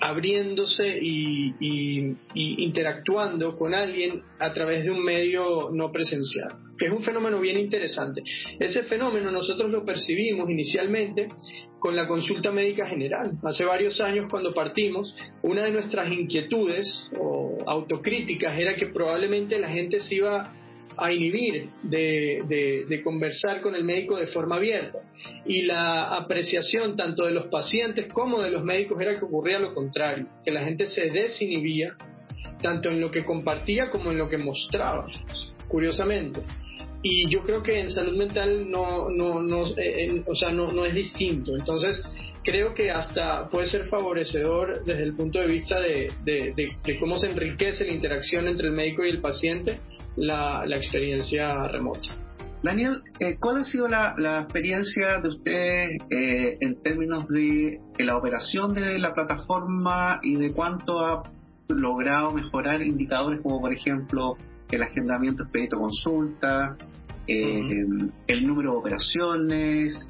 abriéndose 0.00 0.86
y, 1.02 2.16
interactuando 2.34 3.56
con 3.56 3.74
alguien 3.74 4.22
a 4.38 4.52
través 4.52 4.84
de 4.84 4.92
un 4.92 5.02
medio 5.02 5.70
no 5.72 5.90
presencial, 5.90 6.52
que 6.78 6.86
es 6.86 6.92
un 6.92 7.02
fenómeno 7.02 7.40
bien 7.40 7.58
interesante. 7.58 8.22
Ese 8.60 8.84
fenómeno 8.84 9.32
nosotros 9.32 9.72
lo 9.72 9.84
percibimos 9.84 10.48
inicialmente 10.48 11.26
con 11.80 11.96
la 11.96 12.06
consulta 12.06 12.52
médica 12.52 12.86
general. 12.86 13.32
Hace 13.42 13.64
varios 13.64 14.00
años 14.00 14.28
cuando 14.30 14.54
partimos, 14.54 15.12
una 15.42 15.64
de 15.64 15.72
nuestras 15.72 16.12
inquietudes 16.12 17.10
o 17.18 17.58
autocríticas 17.66 18.56
era 18.56 18.76
que 18.76 18.86
probablemente 18.86 19.58
la 19.58 19.68
gente 19.68 19.98
se 19.98 20.14
iba 20.14 20.61
a 20.96 21.12
inhibir 21.12 21.70
de, 21.82 23.00
conversar 23.02 23.60
con 23.60 23.74
el 23.74 23.84
médico 23.84 24.16
de 24.16 24.26
forma 24.26 24.56
abierta. 24.56 25.00
Y 25.46 25.62
la 25.62 26.16
apreciación 26.16 26.96
tanto 26.96 27.24
de 27.24 27.32
los 27.32 27.46
pacientes 27.46 28.12
como 28.12 28.42
de 28.42 28.50
los 28.50 28.64
médicos 28.64 29.00
era 29.00 29.18
que 29.18 29.24
ocurría 29.24 29.58
lo 29.58 29.74
contrario, 29.74 30.26
que 30.44 30.50
la 30.50 30.64
gente 30.64 30.86
se 30.86 31.10
desinhibía 31.10 31.96
tanto 32.60 32.88
en 32.88 33.00
lo 33.00 33.10
que 33.10 33.24
compartía 33.24 33.90
como 33.90 34.10
en 34.10 34.18
lo 34.18 34.28
que 34.28 34.38
mostraba, 34.38 35.06
curiosamente. 35.68 36.40
Y 37.04 37.28
yo 37.28 37.42
creo 37.42 37.62
que 37.62 37.80
en 37.80 37.90
salud 37.90 38.16
mental 38.16 38.70
no, 38.70 39.10
no, 39.10 39.42
no, 39.42 39.64
eh, 39.76 40.22
o 40.26 40.36
sea, 40.36 40.50
no, 40.50 40.70
no 40.70 40.86
es 40.86 40.94
distinto. 40.94 41.56
Entonces, 41.56 42.00
creo 42.44 42.74
que 42.74 42.90
hasta 42.90 43.48
puede 43.48 43.66
ser 43.66 43.84
favorecedor 43.86 44.84
desde 44.84 45.02
el 45.02 45.14
punto 45.14 45.40
de 45.40 45.46
vista 45.46 45.80
de, 45.80 46.12
de, 46.24 46.98
cómo 46.98 47.18
se 47.18 47.30
enriquece 47.30 47.84
la 47.84 47.92
interacción 47.92 48.48
entre 48.48 48.68
el 48.68 48.74
médico 48.74 49.04
y 49.04 49.10
el 49.10 49.20
paciente 49.20 49.78
la, 50.16 50.64
experiencia 50.76 51.68
remota. 51.68 52.14
Daniel, 52.62 53.02
eh, 53.18 53.36
¿cuál 53.40 53.58
ha 53.58 53.64
sido 53.64 53.88
la, 53.88 54.40
experiencia 54.42 55.20
de 55.20 55.28
usted 55.28 55.88
eh, 56.10 56.56
en 56.60 56.80
términos 56.82 57.26
de, 57.28 57.80
la 57.98 58.16
operación 58.16 58.72
de 58.72 58.98
la 58.98 59.12
plataforma 59.14 60.20
y 60.22 60.36
de 60.36 60.52
cuánto 60.52 61.00
ha 61.00 61.22
logrado 61.68 62.32
mejorar 62.32 62.82
indicadores 62.82 63.40
como, 63.40 63.60
por 63.60 63.72
ejemplo, 63.72 64.36
el 64.70 64.82
agendamiento 64.82 65.42
expedito 65.42 65.78
consulta, 65.78 66.76
eh, 67.26 67.84
el 68.26 68.46
número 68.46 68.72
de 68.72 68.78
operaciones, 68.78 70.08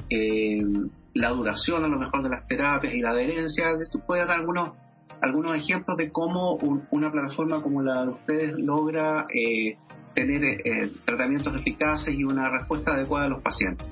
la 1.14 1.28
duración 1.30 1.85
a 1.85 1.88
lo 1.88 1.99
mejor 1.99 2.23
de 2.23 2.30
las 2.30 2.47
terapias 2.47 2.94
y 2.94 3.00
la 3.00 3.11
adherencia? 3.11 3.73
¿Puede 4.06 4.26
dar 4.26 4.38
algunos, 4.38 4.71
algunos 5.23 5.57
ejemplos 5.57 5.97
de 5.97 6.11
cómo 6.11 6.57
una 6.91 7.11
plataforma 7.11 7.62
como 7.62 7.81
la 7.81 8.02
de 8.02 8.09
ustedes 8.11 8.52
logra 8.59 9.26
tener 10.14 10.45
eh, 10.45 10.91
tratamientos 11.05 11.55
eficaces 11.55 12.14
y 12.14 12.25
una 12.25 12.50
respuesta 12.50 12.95
adecuada 12.95 13.26
a 13.26 13.29
los 13.29 13.43
pacientes. 13.43 13.87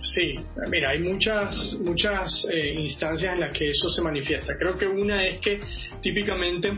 Sí, 0.00 0.34
mira, 0.70 0.90
hay 0.90 1.00
muchas, 1.00 1.78
muchas 1.82 2.46
eh, 2.52 2.74
instancias 2.78 3.32
en 3.32 3.40
las 3.40 3.56
que 3.56 3.70
eso 3.70 3.88
se 3.88 4.02
manifiesta. 4.02 4.54
Creo 4.58 4.76
que 4.76 4.86
una 4.86 5.24
es 5.24 5.38
que 5.38 5.60
típicamente 6.02 6.72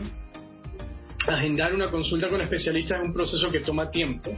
agendar 1.27 1.73
una 1.73 1.91
consulta 1.91 2.29
con 2.29 2.39
especialistas 2.39 3.01
es 3.01 3.07
un 3.07 3.13
proceso 3.13 3.51
que 3.51 3.59
toma 3.59 3.91
tiempo. 3.91 4.31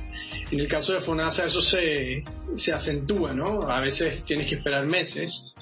En 0.52 0.60
el 0.60 0.68
caso 0.68 0.94
de 0.94 1.02
FONASA 1.02 1.46
eso 1.46 1.62
se, 1.62 2.24
se 2.56 2.72
acentúa, 2.72 3.32
¿no? 3.34 3.70
A 3.70 3.80
veces 3.80 4.24
tienes 4.26 4.50
que 4.50 4.56
esperar 4.56 4.88
meses. 4.88 5.54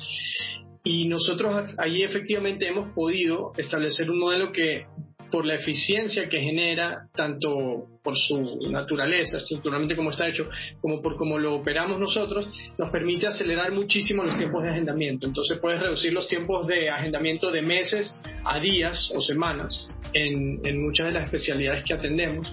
Y 0.83 1.07
nosotros 1.07 1.75
allí 1.77 2.03
efectivamente 2.03 2.67
hemos 2.67 2.93
podido 2.93 3.51
establecer 3.57 4.09
un 4.09 4.19
modelo 4.19 4.51
que 4.51 4.85
por 5.31 5.45
la 5.45 5.55
eficiencia 5.55 6.29
que 6.29 6.39
genera, 6.39 7.07
tanto 7.13 7.99
por 8.03 8.17
su 8.17 8.59
naturaleza, 8.69 9.37
estructuralmente 9.37 9.95
como 9.95 10.11
está 10.11 10.27
hecho, 10.27 10.49
como 10.79 11.01
por 11.01 11.17
cómo 11.17 11.37
lo 11.37 11.55
operamos 11.55 11.99
nosotros, 11.99 12.49
nos 12.77 12.89
permite 12.91 13.27
acelerar 13.27 13.71
muchísimo 13.73 14.23
los 14.23 14.37
tiempos 14.37 14.63
de 14.63 14.69
agendamiento. 14.69 15.27
Entonces 15.27 15.59
puedes 15.59 15.81
reducir 15.81 16.13
los 16.13 16.27
tiempos 16.27 16.65
de 16.67 16.89
agendamiento 16.89 17.51
de 17.51 17.61
meses 17.61 18.09
a 18.45 18.59
días 18.59 19.11
o 19.13 19.21
semanas 19.21 19.89
en, 20.13 20.81
muchas 20.81 21.07
de 21.07 21.13
las 21.13 21.25
especialidades 21.25 21.83
que 21.85 21.93
atendemos. 21.93 22.47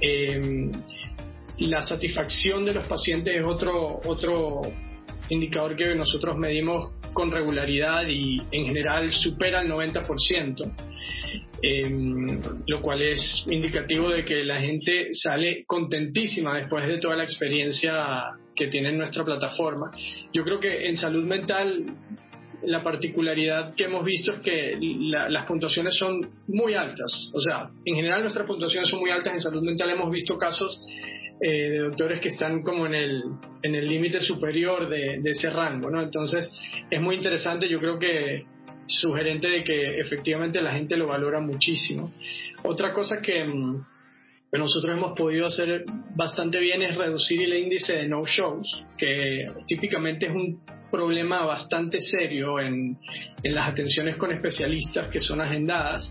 Eh, 0.00 0.70
la 1.58 1.82
satisfacción 1.82 2.64
de 2.64 2.74
los 2.74 2.86
pacientes 2.86 3.34
es 3.34 3.46
otro, 3.46 4.00
otro 4.04 4.62
indicador 5.30 5.74
que 5.74 5.94
nosotros 5.94 6.36
medimos 6.36 6.92
con 7.16 7.30
regularidad 7.30 8.06
y 8.08 8.42
en 8.52 8.66
general 8.66 9.10
supera 9.10 9.62
el 9.62 9.68
90%, 9.68 10.70
em, 11.62 12.38
lo 12.66 12.82
cual 12.82 13.00
es 13.00 13.46
indicativo 13.50 14.10
de 14.10 14.22
que 14.22 14.44
la 14.44 14.60
gente 14.60 15.14
sale 15.14 15.64
contentísima 15.66 16.58
después 16.58 16.86
de 16.86 16.98
toda 16.98 17.16
la 17.16 17.24
experiencia 17.24 18.22
que 18.54 18.66
tiene 18.66 18.90
en 18.90 18.98
nuestra 18.98 19.24
plataforma. 19.24 19.90
Yo 20.30 20.44
creo 20.44 20.60
que 20.60 20.88
en 20.88 20.98
salud 20.98 21.24
mental 21.24 21.86
la 22.62 22.82
particularidad 22.82 23.74
que 23.74 23.84
hemos 23.84 24.04
visto 24.04 24.32
es 24.32 24.40
que 24.40 24.76
las 25.00 25.46
puntuaciones 25.46 25.96
son 25.96 26.20
muy 26.48 26.74
altas. 26.74 27.30
O 27.32 27.40
sea, 27.40 27.70
en 27.82 27.94
general 27.94 28.20
nuestras 28.20 28.46
puntuaciones 28.46 28.90
son 28.90 29.00
muy 29.00 29.10
altas. 29.10 29.32
En 29.32 29.40
salud 29.40 29.62
mental 29.62 29.88
hemos 29.88 30.10
visto 30.10 30.36
casos 30.36 30.78
eh, 31.40 31.70
de 31.70 31.78
doctores 31.78 32.20
que 32.20 32.28
están 32.28 32.62
como 32.62 32.86
en 32.86 32.94
el 32.94 33.22
en 33.62 33.74
el 33.74 33.86
límite 33.86 34.20
superior 34.20 34.88
de, 34.88 35.20
ese 35.24 35.50
rango, 35.50 35.90
¿no? 35.90 36.02
Entonces 36.02 36.48
es 36.90 37.00
muy 37.00 37.16
interesante, 37.16 37.68
yo 37.68 37.78
creo 37.78 37.98
que 37.98 38.46
sugerente 38.86 39.48
de 39.48 39.64
que 39.64 40.00
efectivamente 40.00 40.62
la 40.62 40.72
gente 40.72 40.96
lo 40.96 41.08
valora 41.08 41.40
muchísimo. 41.40 42.12
Otra 42.62 42.92
cosa 42.94 43.20
que, 43.20 43.44
mm, 43.44 43.84
que 44.56 44.62
nosotros 44.62 44.96
hemos 44.96 45.12
podido 45.12 45.48
hacer 45.48 45.84
bastante 46.14 46.58
bien 46.58 46.80
es 46.80 46.94
reducir 46.96 47.42
el 47.42 47.58
índice 47.58 47.92
de 47.92 48.08
no-shows, 48.08 48.84
que 48.96 49.44
típicamente 49.66 50.24
es 50.26 50.32
un 50.32 50.62
problema 50.90 51.44
bastante 51.44 52.00
serio 52.00 52.58
en, 52.58 52.96
en, 53.42 53.54
las 53.54 53.68
atenciones 53.68 54.16
con 54.16 54.32
especialistas 54.32 55.08
que 55.08 55.20
son 55.20 55.42
agendadas. 55.42 56.10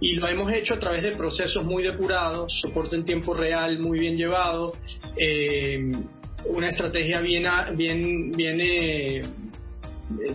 Y 0.00 0.14
lo 0.14 0.28
hemos 0.28 0.52
hecho 0.52 0.74
a 0.74 0.78
través 0.78 1.02
de 1.02 1.16
procesos 1.16 1.64
muy 1.64 1.82
depurados, 1.82 2.56
soporte 2.62 2.94
en 2.94 3.04
tiempo 3.04 3.34
real 3.34 3.80
muy 3.80 3.98
bien 3.98 4.16
llevado, 4.16 4.74
eh, 5.18 5.80
una 6.46 6.68
estrategia 6.68 7.20
bien, 7.20 7.46
bien, 7.74 8.30
bien 8.30 8.60
eh, 8.60 9.22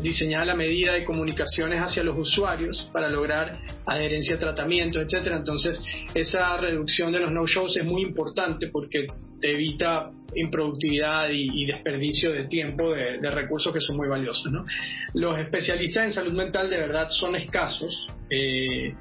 diseñada 0.02 0.44
a 0.44 0.46
la 0.48 0.56
medida 0.56 0.94
de 0.94 1.06
comunicaciones 1.06 1.82
hacia 1.82 2.04
los 2.04 2.18
usuarios 2.18 2.90
para 2.92 3.10
lograr 3.10 3.58
adherencia 3.86 4.36
a 4.36 4.40
tratamientos, 4.40 5.04
etcétera. 5.04 5.38
Entonces, 5.38 5.82
esa 6.14 6.58
reducción 6.58 7.12
de 7.12 7.20
los 7.20 7.32
no-shows 7.32 7.78
es 7.78 7.86
muy 7.86 8.02
importante 8.02 8.68
porque 8.68 9.08
te 9.40 9.52
evita 9.52 10.12
improductividad 10.36 11.30
y, 11.32 11.66
desperdicio 11.66 12.32
de 12.32 12.46
tiempo 12.46 12.92
de, 12.94 13.30
recursos 13.32 13.74
que 13.74 13.80
son 13.80 13.98
muy 13.98 14.08
valiosos. 14.08 14.52
Los 15.14 15.40
especialistas 15.40 16.06
en 16.06 16.12
salud 16.12 16.34
mental 16.34 16.70
de 16.70 16.78
verdad 16.78 17.08
son 17.10 17.36
escasos. 17.36 18.08
Eh, 18.30 18.94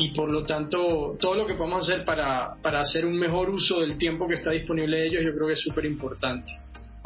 y 0.00 0.14
por 0.14 0.30
lo 0.30 0.44
tanto 0.44 1.16
todo 1.20 1.34
lo 1.34 1.44
que 1.44 1.54
podemos 1.54 1.88
hacer 1.88 2.04
para, 2.04 2.54
para 2.62 2.80
hacer 2.80 3.04
un 3.04 3.18
mejor 3.18 3.50
uso 3.50 3.80
del 3.80 3.98
tiempo 3.98 4.28
que 4.28 4.34
está 4.34 4.52
disponible 4.52 4.96
de 4.96 5.06
ellos 5.08 5.24
yo 5.24 5.34
creo 5.34 5.48
que 5.48 5.54
es 5.54 5.60
súper 5.60 5.84
importante. 5.86 6.52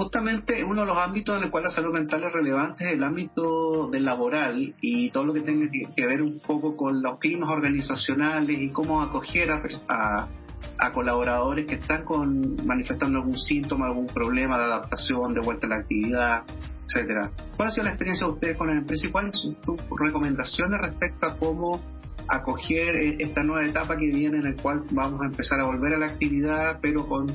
Justamente 0.02 0.64
uno 0.64 0.80
de 0.80 0.88
los 0.88 0.98
ámbitos 0.98 1.36
en 1.36 1.44
el 1.44 1.50
cual 1.52 1.62
la 1.62 1.70
salud 1.70 1.92
mental 1.92 2.24
es 2.24 2.32
relevante 2.32 2.86
es 2.86 2.94
el 2.94 3.04
ámbito 3.04 3.86
del 3.86 4.04
laboral 4.04 4.74
y 4.80 5.10
todo 5.10 5.26
lo 5.26 5.32
que 5.32 5.42
tenga 5.42 5.70
que 5.70 6.06
ver 6.06 6.22
un 6.22 6.40
poco 6.40 6.76
con 6.76 7.00
los 7.00 7.20
climas 7.20 7.48
organizacionales 7.48 8.60
y 8.60 8.70
cómo 8.70 9.00
acoger 9.00 9.52
a, 9.52 10.28
a, 10.76 10.92
colaboradores 10.92 11.66
que 11.66 11.76
están 11.76 12.04
con, 12.04 12.66
manifestando 12.66 13.20
algún 13.20 13.38
síntoma, 13.38 13.86
algún 13.86 14.08
problema 14.08 14.58
de 14.58 14.64
adaptación, 14.64 15.34
de 15.34 15.40
vuelta 15.40 15.68
a 15.68 15.70
la 15.70 15.76
actividad, 15.76 16.42
etcétera. 16.86 17.30
¿Cuál 17.56 17.68
ha 17.68 17.70
sido 17.70 17.84
la 17.84 17.90
experiencia 17.90 18.26
de 18.26 18.32
ustedes 18.32 18.56
con 18.56 18.66
la 18.66 18.72
empresa 18.72 19.06
y 19.06 19.10
cuáles 19.10 19.40
son 19.40 19.54
tus 19.60 19.78
recomendaciones 20.00 20.80
respecto 20.80 21.26
a 21.28 21.36
cómo 21.36 21.80
acoger 22.26 22.96
e-, 22.96 23.16
esta 23.20 23.44
nueva 23.44 23.64
etapa 23.68 23.96
que 23.96 24.06
viene 24.06 24.38
en 24.38 24.56
la 24.56 24.60
cual 24.60 24.82
vamos 24.90 25.20
a 25.22 25.26
empezar 25.26 25.60
a 25.60 25.64
volver 25.64 25.94
a 25.94 25.98
la 25.98 26.06
actividad, 26.06 26.80
pero 26.82 27.06
con 27.06 27.32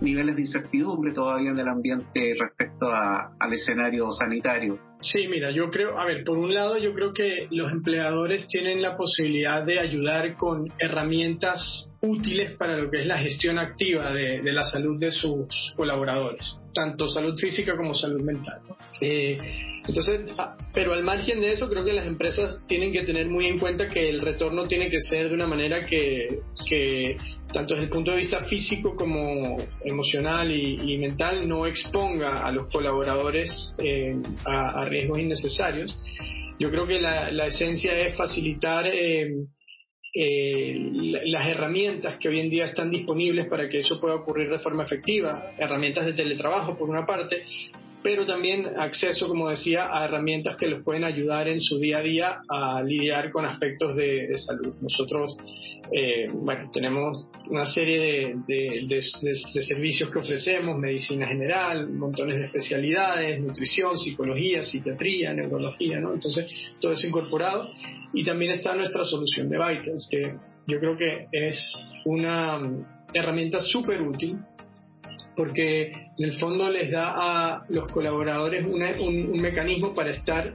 niveles 0.00 0.36
de 0.36 0.42
incertidumbre 0.42 1.12
todavía 1.12 1.50
en 1.50 1.58
el 1.58 1.68
ambiente 1.68 2.34
respecto 2.38 2.86
al 2.90 3.52
escenario 3.52 4.12
sanitario. 4.12 4.78
Sí, 5.00 5.28
mira, 5.28 5.52
yo 5.52 5.70
creo, 5.70 5.98
a 5.98 6.04
ver, 6.04 6.24
por 6.24 6.38
un 6.38 6.52
lado 6.52 6.76
yo 6.76 6.92
creo 6.92 7.12
que 7.12 7.46
los 7.50 7.70
empleadores 7.70 8.48
tienen 8.48 8.82
la 8.82 8.96
posibilidad 8.96 9.64
de 9.64 9.78
ayudar 9.78 10.36
con 10.36 10.72
herramientas 10.78 11.92
útiles 12.00 12.56
para 12.56 12.76
lo 12.76 12.90
que 12.90 13.02
es 13.02 13.06
la 13.06 13.18
gestión 13.18 13.58
activa 13.58 14.12
de, 14.12 14.42
la 14.52 14.64
salud 14.64 14.98
de 14.98 15.12
sus 15.12 15.72
colaboradores, 15.76 16.58
tanto 16.74 17.06
salud 17.06 17.38
física 17.38 17.76
como 17.76 17.94
salud 17.94 18.22
mental. 18.22 18.60
Eh, 19.00 19.77
entonces, 19.88 20.20
ah, 20.36 20.54
pero 20.74 20.92
al 20.92 21.02
margen 21.02 21.40
de 21.40 21.52
eso, 21.52 21.68
creo 21.70 21.82
que 21.82 21.94
las 21.94 22.06
empresas 22.06 22.62
tienen 22.68 22.92
que 22.92 23.04
tener 23.04 23.26
muy 23.26 23.46
en 23.46 23.58
cuenta 23.58 23.88
que 23.88 24.10
el 24.10 24.20
retorno 24.20 24.68
tiene 24.68 24.90
que 24.90 25.00
ser 25.00 25.30
de 25.30 25.34
una 25.34 25.46
manera 25.46 25.86
que, 25.86 26.40
que 26.68 27.16
tanto 27.52 27.72
desde 27.72 27.84
el 27.84 27.90
punto 27.90 28.10
de 28.10 28.18
vista 28.18 28.44
físico 28.44 28.94
como 28.94 29.56
emocional 29.82 30.52
y, 30.52 30.98
mental, 30.98 31.48
no 31.48 31.66
exponga 31.66 32.40
a 32.40 32.52
los 32.52 32.68
colaboradores 32.68 33.74
eh, 33.78 34.14
a, 34.44 34.84
riesgos 34.84 35.20
innecesarios. 35.20 35.98
Yo 36.58 36.70
creo 36.70 36.86
que 36.86 37.00
la, 37.00 37.46
esencia 37.46 37.98
es 37.98 38.14
facilitar 38.14 38.86
eh, 38.86 39.26
eh, 40.14 40.76
las 41.24 41.48
herramientas 41.48 42.18
que 42.18 42.28
hoy 42.28 42.40
en 42.40 42.50
día 42.50 42.66
están 42.66 42.90
disponibles 42.90 43.48
para 43.48 43.70
que 43.70 43.78
eso 43.78 43.98
pueda 43.98 44.16
ocurrir 44.16 44.50
de 44.50 44.58
forma 44.58 44.84
efectiva, 44.84 45.52
herramientas 45.56 46.04
de 46.04 46.12
teletrabajo 46.12 46.76
por 46.76 46.90
una 46.90 47.06
parte, 47.06 47.44
pero 48.02 48.24
también 48.24 48.66
acceso, 48.78 49.26
como 49.26 49.48
decía, 49.48 49.88
a 49.92 50.04
herramientas 50.04 50.56
que 50.56 50.66
les 50.66 50.82
pueden 50.82 51.04
ayudar 51.04 51.48
en 51.48 51.60
su 51.60 51.78
día 51.78 51.98
a 51.98 52.02
día 52.02 52.40
a 52.48 52.82
lidiar 52.82 53.30
con 53.30 53.44
aspectos 53.44 53.96
de, 53.96 54.36
salud. 54.38 54.74
Nosotros, 54.80 55.36
eh, 55.92 56.28
bueno, 56.32 56.70
tenemos 56.72 57.28
una 57.48 57.66
serie 57.66 58.36
de, 58.46 58.86
de, 58.86 59.62
servicios 59.62 60.10
que 60.10 60.18
ofrecemos, 60.18 60.78
medicina 60.78 61.26
general, 61.26 61.88
montones 61.90 62.38
de 62.38 62.46
especialidades, 62.46 63.40
nutrición, 63.40 63.98
psicología, 63.98 64.62
psiquiatría, 64.62 65.34
neurología, 65.34 65.98
¿no? 65.98 66.14
Entonces, 66.14 66.46
todo 66.80 66.92
eso 66.92 67.06
incorporado. 67.06 67.70
Y 68.14 68.24
también 68.24 68.52
está 68.52 68.74
nuestra 68.74 69.04
solución 69.04 69.48
de 69.48 69.58
Vitals, 69.58 70.08
que 70.10 70.34
yo 70.66 70.78
creo 70.78 70.96
que 70.96 71.26
es 71.32 71.74
una 72.04 72.60
herramienta 73.12 73.60
súper 73.60 74.02
útil 74.02 74.36
porque 75.38 75.92
en 75.92 76.24
el 76.24 76.34
fondo 76.34 76.68
les 76.68 76.90
da 76.90 77.12
a 77.14 77.64
los 77.68 77.86
colaboradores 77.92 78.66
un, 78.66 79.40
mecanismo 79.40 79.94
para 79.94 80.10
estar 80.10 80.52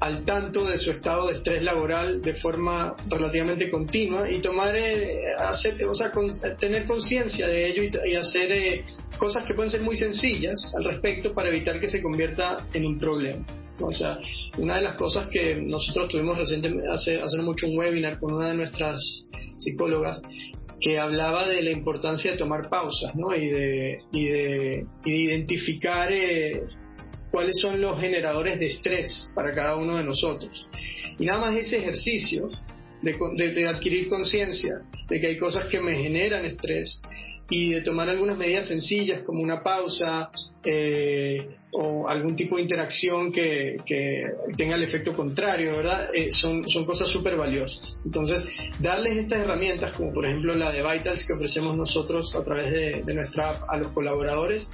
al 0.00 0.24
tanto 0.24 0.64
de 0.64 0.76
su 0.76 0.90
estado 0.90 1.28
de 1.28 1.34
estrés 1.34 1.62
laboral 1.62 2.20
de 2.20 2.34
forma 2.34 2.96
relativamente 3.08 3.70
continua 3.70 4.28
y 4.28 4.40
tomar, 4.40 4.74
eh, 4.74 5.20
hacer, 5.38 5.84
o 5.84 5.94
sea, 5.94 6.10
tener 6.58 6.86
conciencia 6.86 7.46
de 7.46 7.68
ello 7.68 7.82
y, 7.84 8.16
hacer 8.16 8.50
eh, 8.50 8.84
cosas 9.18 9.44
que 9.44 9.54
pueden 9.54 9.70
ser 9.70 9.82
muy 9.82 9.96
sencillas 9.96 10.60
al 10.76 10.82
respecto 10.82 11.32
para 11.32 11.50
evitar 11.50 11.78
que 11.78 11.86
se 11.86 12.02
convierta 12.02 12.66
en 12.74 12.86
un 12.86 12.98
problema. 12.98 13.46
O 13.80 13.92
sea, 13.92 14.18
una 14.56 14.78
de 14.78 14.82
las 14.82 14.96
cosas 14.96 15.28
que 15.28 15.54
nosotros 15.54 16.08
tuvimos 16.08 16.36
recientemente, 16.36 16.88
hace, 16.92 17.20
hace 17.20 17.38
mucho 17.38 17.68
un 17.68 17.78
webinar 17.78 18.18
con 18.18 18.34
una 18.34 18.48
de 18.48 18.54
nuestras 18.54 19.00
psicólogas, 19.58 20.20
que 20.80 20.98
hablaba 20.98 21.48
de 21.48 21.62
la 21.62 21.70
importancia 21.70 22.32
de 22.32 22.36
tomar 22.36 22.68
pausas 22.68 23.14
¿no? 23.14 23.34
y, 23.34 23.48
de, 23.48 23.98
y, 24.12 24.24
de, 24.26 24.86
identificar 25.04 26.10
eh, 26.12 26.62
cuáles 27.30 27.60
son 27.60 27.80
los 27.80 28.00
generadores 28.00 28.58
de 28.58 28.66
estrés 28.66 29.30
para 29.34 29.54
cada 29.54 29.76
uno 29.76 29.96
de 29.96 30.04
nosotros. 30.04 30.68
Y 31.18 31.24
nada 31.24 31.40
más 31.40 31.56
ese 31.56 31.78
ejercicio 31.78 32.48
de, 33.02 33.52
de 33.54 33.68
adquirir 33.68 34.08
conciencia 34.08 34.82
de 35.08 35.20
que 35.20 35.26
hay 35.26 35.38
cosas 35.38 35.66
que 35.66 35.80
me 35.80 36.02
generan 36.02 36.44
estrés 36.44 37.00
y 37.50 37.70
de 37.70 37.80
tomar 37.80 38.08
algunas 38.08 38.36
medidas 38.36 38.68
sencillas 38.68 39.22
como 39.22 39.42
una 39.42 39.62
pausa, 39.62 40.30
eh, 40.64 41.56
o 41.70 42.08
algún 42.08 42.34
tipo 42.34 42.56
de 42.56 42.62
interacción 42.62 43.30
que, 43.30 43.76
tenga 44.56 44.74
el 44.74 44.82
efecto 44.82 45.14
contrario, 45.14 45.76
¿verdad? 45.76 46.10
Eh, 46.14 46.30
son, 46.32 46.68
son 46.68 46.84
cosas 46.84 47.08
súper 47.08 47.36
valiosas. 47.36 48.00
Entonces, 48.04 48.42
darles 48.80 49.18
estas 49.18 49.40
herramientas, 49.40 49.92
como 49.92 50.12
por 50.12 50.24
ejemplo 50.24 50.54
la 50.54 50.72
de 50.72 50.82
Vitals 50.82 51.24
que 51.24 51.32
ofrecemos 51.34 51.76
nosotros 51.76 52.34
a 52.34 52.42
través 52.42 52.72
de, 53.04 53.14
nuestra 53.14 53.50
app 53.50 53.62
a 53.68 53.76
los 53.76 53.92
colaboradores, 53.92 54.66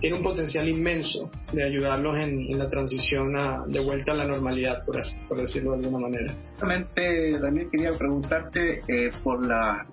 tiene 0.00 0.16
un 0.16 0.22
potencial 0.22 0.68
inmenso 0.68 1.30
de 1.52 1.64
ayudarlos 1.64 2.16
en, 2.16 2.58
la 2.58 2.68
transición 2.70 3.32
de 3.66 3.80
vuelta 3.80 4.12
a 4.12 4.14
la 4.14 4.24
normalidad, 4.24 4.84
por, 4.84 4.98
por 5.28 5.38
decirlo 5.38 5.72
de 5.72 5.84
alguna 5.84 6.08
manera. 6.08 6.34
Justamente 6.52 7.38
también 7.40 7.70
quería 7.70 7.92
preguntarte 7.92 8.80
eh, 8.88 9.10
por 9.22 9.44
las 9.44 9.86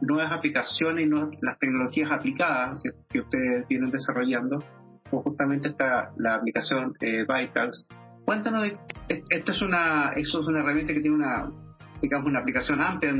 nuevas 0.00 0.32
aplicaciones 0.32 1.06
y 1.06 1.44
las 1.44 1.58
tecnologías 1.58 2.10
aplicadas 2.10 2.82
que 3.10 3.20
ustedes 3.20 3.68
vienen 3.68 3.90
desarrollando 3.90 4.58
justamente 5.10 5.68
está 5.68 6.12
la 6.16 6.36
aplicación 6.36 6.94
eh, 7.00 7.24
Vitals. 7.24 7.88
Cuéntanos, 8.24 8.70
esta 9.08 9.52
es 9.52 9.62
una, 9.62 10.12
eso 10.16 10.40
es 10.40 10.46
una 10.46 10.60
herramienta 10.60 10.92
que 10.92 11.00
tiene 11.00 11.16
una, 11.16 11.50
digamos, 12.00 12.26
una 12.28 12.40
aplicación 12.40 12.80
amplia 12.80 13.10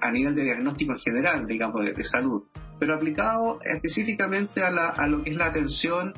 a 0.00 0.12
nivel 0.12 0.34
de 0.34 0.44
diagnóstico 0.44 0.92
en 0.92 0.98
general, 1.00 1.46
digamos, 1.46 1.84
de, 1.84 2.04
salud, 2.04 2.44
pero 2.78 2.94
aplicado 2.94 3.58
específicamente 3.64 4.62
a, 4.62 4.70
la, 4.70 4.90
a 4.90 5.06
lo 5.06 5.22
que 5.22 5.30
es 5.30 5.36
la 5.36 5.46
atención 5.46 6.14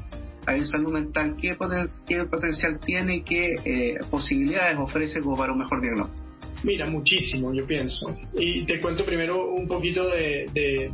a 0.46 0.52
la 0.52 0.66
salud 0.66 0.92
mental, 0.92 1.36
¿qué, 1.40 1.56
qué 2.06 2.24
potencial 2.24 2.80
tiene 2.80 3.16
y 3.16 3.22
qué 3.22 3.54
eh, 3.64 3.98
posibilidades 4.10 4.76
ofrece 4.78 5.20
como 5.20 5.36
para 5.36 5.52
un 5.52 5.60
mejor 5.60 5.80
diagnóstico? 5.80 6.22
Mira, 6.64 6.86
muchísimo, 6.86 7.52
yo 7.52 7.66
pienso. 7.66 8.16
Y 8.34 8.64
te 8.66 8.80
cuento 8.80 9.04
primero 9.04 9.52
un 9.52 9.66
poquito 9.66 10.08
de, 10.08 10.46
de, 10.52 10.92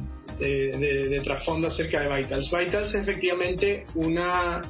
trasfondo 1.24 1.68
acerca 1.68 2.00
de 2.00 2.16
Vitals. 2.16 2.50
Vitals 2.50 2.94
es 2.94 3.02
efectivamente 3.02 3.84
una, 3.94 4.60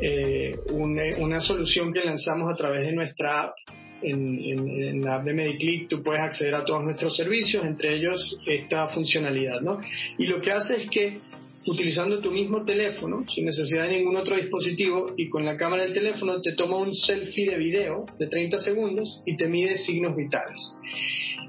eh, 0.00 0.56
una, 0.70 1.40
solución 1.40 1.92
que 1.92 2.00
lanzamos 2.00 2.52
a 2.52 2.56
través 2.56 2.86
de 2.86 2.92
nuestra 2.92 3.42
app. 3.42 3.54
En, 4.00 5.02
la 5.02 5.16
app 5.16 5.24
de 5.24 5.34
Mediclick 5.34 5.88
tú 5.88 6.04
puedes 6.04 6.22
acceder 6.22 6.54
a 6.54 6.64
todos 6.64 6.84
nuestros 6.84 7.16
servicios, 7.16 7.64
entre 7.64 7.96
ellos 7.96 8.38
esta 8.46 8.86
funcionalidad. 8.88 9.60
¿no? 9.60 9.80
Y 10.18 10.26
lo 10.26 10.40
que 10.40 10.52
hace 10.52 10.82
es 10.82 10.90
que 10.90 11.18
utilizando 11.66 12.20
tu 12.20 12.30
mismo 12.30 12.64
teléfono, 12.64 13.24
sin 13.28 13.44
necesidad 13.44 13.88
de 13.88 13.96
ningún 13.96 14.16
otro 14.16 14.36
dispositivo, 14.36 15.14
y 15.16 15.28
con 15.28 15.44
la 15.44 15.56
cámara 15.56 15.84
del 15.84 15.92
teléfono 15.92 16.40
te 16.40 16.52
toma 16.52 16.78
un 16.78 16.94
selfie 16.94 17.50
de 17.50 17.58
video 17.58 18.06
de 18.18 18.26
30 18.26 18.58
segundos 18.58 19.22
y 19.26 19.36
te 19.36 19.48
mide 19.48 19.76
signos 19.76 20.16
vitales. 20.16 20.74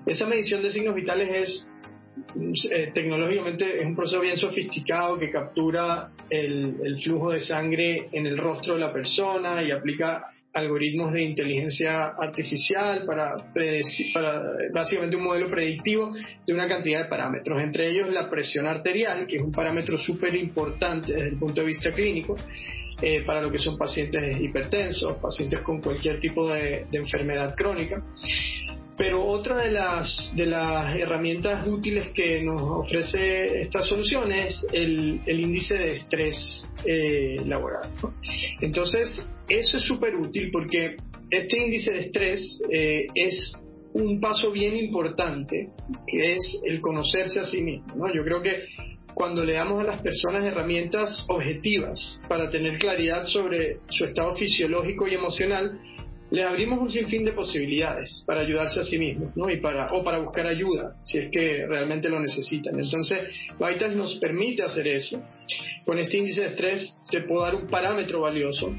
Esa 0.06 0.26
medición 0.26 0.62
de 0.64 0.70
signos 0.70 0.96
vitales 0.96 1.30
es 1.34 1.68
eh, 2.72 2.92
tecnológicamente 2.94 3.80
es 3.80 3.86
un 3.86 3.96
proceso 3.96 4.22
bien 4.22 4.38
sofisticado 4.38 5.18
que 5.18 5.32
captura 5.32 6.12
el, 6.30 6.98
flujo 7.04 7.32
de 7.32 7.42
sangre 7.42 8.10
en 8.12 8.28
el 8.28 8.38
rostro 8.38 8.76
de 8.76 8.82
la 8.82 8.94
persona 8.94 9.64
y 9.64 9.72
aplica 9.72 10.26
algoritmos 10.54 11.14
de 11.14 11.24
inteligencia 11.24 12.08
artificial 12.08 13.04
para, 13.06 13.36
para 14.14 14.42
básicamente 14.74 15.16
un 15.16 15.24
modelo 15.24 15.48
predictivo 15.48 16.12
de 16.46 16.54
una 16.54 16.68
cantidad 16.68 17.04
de 17.04 17.10
parámetros, 17.10 17.62
entre 17.62 17.90
ellos 17.90 18.10
la 18.10 18.30
presión 18.30 18.66
arterial, 18.66 19.28
que 19.28 19.38
es 19.38 19.42
un 19.42 19.52
parámetro 19.52 19.98
súper 19.98 20.36
importante 20.36 21.14
desde 21.14 21.30
el 21.30 21.38
punto 21.38 21.62
de 21.62 21.68
vista 21.68 21.92
clínico, 21.92 22.36
eh, 23.02 23.24
para 23.26 23.42
lo 23.42 23.52
que 23.52 23.60
son 23.60 23.78
pacientes 23.78 24.42
hipertensos, 24.42 25.18
pacientes 25.18 25.62
con 25.62 25.82
cualquier 25.82 26.20
tipo 26.20 26.48
de 26.48 26.86
enfermedad 26.92 27.56
crónica. 27.56 28.04
Pero 29.00 29.26
otra 29.26 29.56
de 29.56 29.72
las, 29.72 30.30
de 30.36 30.46
las 30.46 30.94
herramientas 30.94 31.66
útiles 31.66 32.10
que 32.10 32.44
nos 32.44 32.62
ofrece 32.62 33.62
esta 33.62 33.82
solución 33.82 34.30
es 34.34 34.62
el, 34.74 35.22
índice 35.26 35.74
de 35.74 35.92
estrés 35.94 36.68
eh, 36.84 37.38
laboral. 37.46 37.92
Entonces, 38.60 39.22
eso 39.48 39.78
es 39.78 39.84
súper 39.84 40.18
útil 40.18 40.50
porque 40.52 40.98
este 41.32 41.64
índice 41.64 41.94
de 41.94 42.00
estrés 42.00 42.60
eh, 42.70 43.08
es 43.16 43.54
un 43.94 44.20
paso 44.20 44.52
bien 44.52 44.76
importante, 44.76 45.70
que 46.06 46.34
es 46.34 46.60
el 46.66 46.82
conocerse 46.82 47.40
a 47.40 47.46
sí 47.46 47.62
mismo. 47.62 48.06
Yo 48.14 48.22
creo 48.26 48.42
que 48.42 48.66
cuando 49.14 49.46
le 49.46 49.54
damos 49.54 49.80
a 49.80 49.86
las 49.86 50.02
personas 50.02 50.44
herramientas 50.44 51.26
objetivas 51.30 52.20
para 52.28 52.50
tener 52.50 52.78
claridad 52.78 53.24
sobre 53.24 53.78
su 53.90 54.04
estado 54.04 54.36
fisiológico 54.36 55.08
y 55.08 55.14
emocional, 55.14 55.80
le 56.32 56.44
abrimos 56.44 56.80
un 56.80 56.92
sinfín 56.92 57.26
de 57.26 57.32
posibilidades 57.32 58.24
para 58.26 58.42
ayudarse 58.42 58.80
a 58.80 58.84
sí 58.84 58.98
mismos, 58.98 59.36
¿no? 59.36 59.50
Y 59.50 59.58
para, 59.58 59.92
o 59.94 60.04
para 60.04 60.20
buscar 60.20 60.46
ayuda, 60.48 60.96
si 61.04 61.18
es 61.18 61.32
que 61.32 61.66
realmente 61.66 62.10
lo 62.10 62.20
necesitan. 62.20 62.80
Entonces, 62.80 63.24
Vitals 63.60 63.96
nos 63.96 64.16
permite 64.18 64.64
hacer 64.64 64.88
eso. 64.88 65.22
Con 65.86 65.98
este 65.98 66.18
índice 66.18 66.42
de 66.42 66.48
estrés 66.48 66.96
te 67.10 67.22
puedo 67.22 67.44
dar 67.44 67.56
un 67.56 67.68
parámetro 67.68 68.22
valioso 68.22 68.74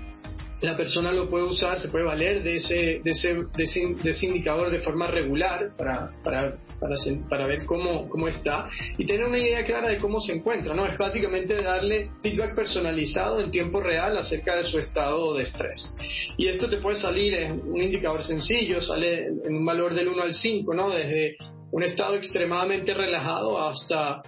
la 0.61 0.77
persona 0.77 1.13
lo 1.13 1.29
puede 1.29 1.45
usar, 1.45 1.79
se 1.79 1.89
puede 1.89 2.05
valer 2.05 2.43
de 2.43 2.57
ese, 2.57 3.01
de 3.03 3.11
ese, 3.11 3.35
de 3.35 4.11
ese, 4.11 4.27
indicador 4.27 4.71
de 4.71 4.81
forma 4.81 5.07
regular 5.07 5.71
para, 5.77 6.11
para, 6.23 6.57
para, 6.79 6.97
para, 7.29 7.47
ver 7.47 7.65
cómo, 7.65 8.09
cómo 8.09 8.29
está 8.29 8.69
y 8.99 9.07
tener 9.07 9.25
una 9.25 9.39
idea 9.39 9.65
clara 9.65 9.89
de 9.89 9.99
cómo 9.99 10.21
se 10.21 10.33
encuentra. 10.33 10.75
¿no? 10.75 10.87
Es 10.87 10.99
básicamente 10.99 11.63
darle 11.63 12.11
feedback 12.23 12.55
personalizado 12.55 13.41
en 13.41 13.51
tiempo 13.51 13.81
real 13.81 14.17
acerca 14.19 14.57
de 14.57 14.65
su 14.65 14.79
estado 14.79 15.35
de 15.35 15.45
estrés. 15.45 15.95
Y 16.37 16.49
esto 16.49 16.69
te 16.69 16.77
puede 16.79 16.97
salir 16.97 17.35
en 17.35 17.61
un 17.61 17.81
indicador 17.81 18.23
sencillo, 18.23 18.83
sale 18.83 19.27
en 19.27 19.55
un 19.57 19.65
valor 19.65 19.95
del 19.95 20.09
1 20.09 20.23
al 20.23 20.35
5, 20.35 20.75
¿no? 20.75 20.91
desde 20.91 21.37
un 21.73 21.83
estado 21.85 22.17
extremadamente 22.17 22.93
relajado 22.95 23.67
hasta 23.67 24.23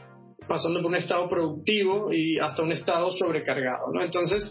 pasando 0.46 0.80
por 0.80 0.90
un 0.90 0.96
estado 0.96 1.28
productivo 1.28 2.12
y 2.12 2.38
hasta 2.38 2.62
un 2.62 2.72
estado 2.72 3.10
sobrecargado. 3.12 3.92
¿no? 3.92 4.02
Entonces, 4.02 4.50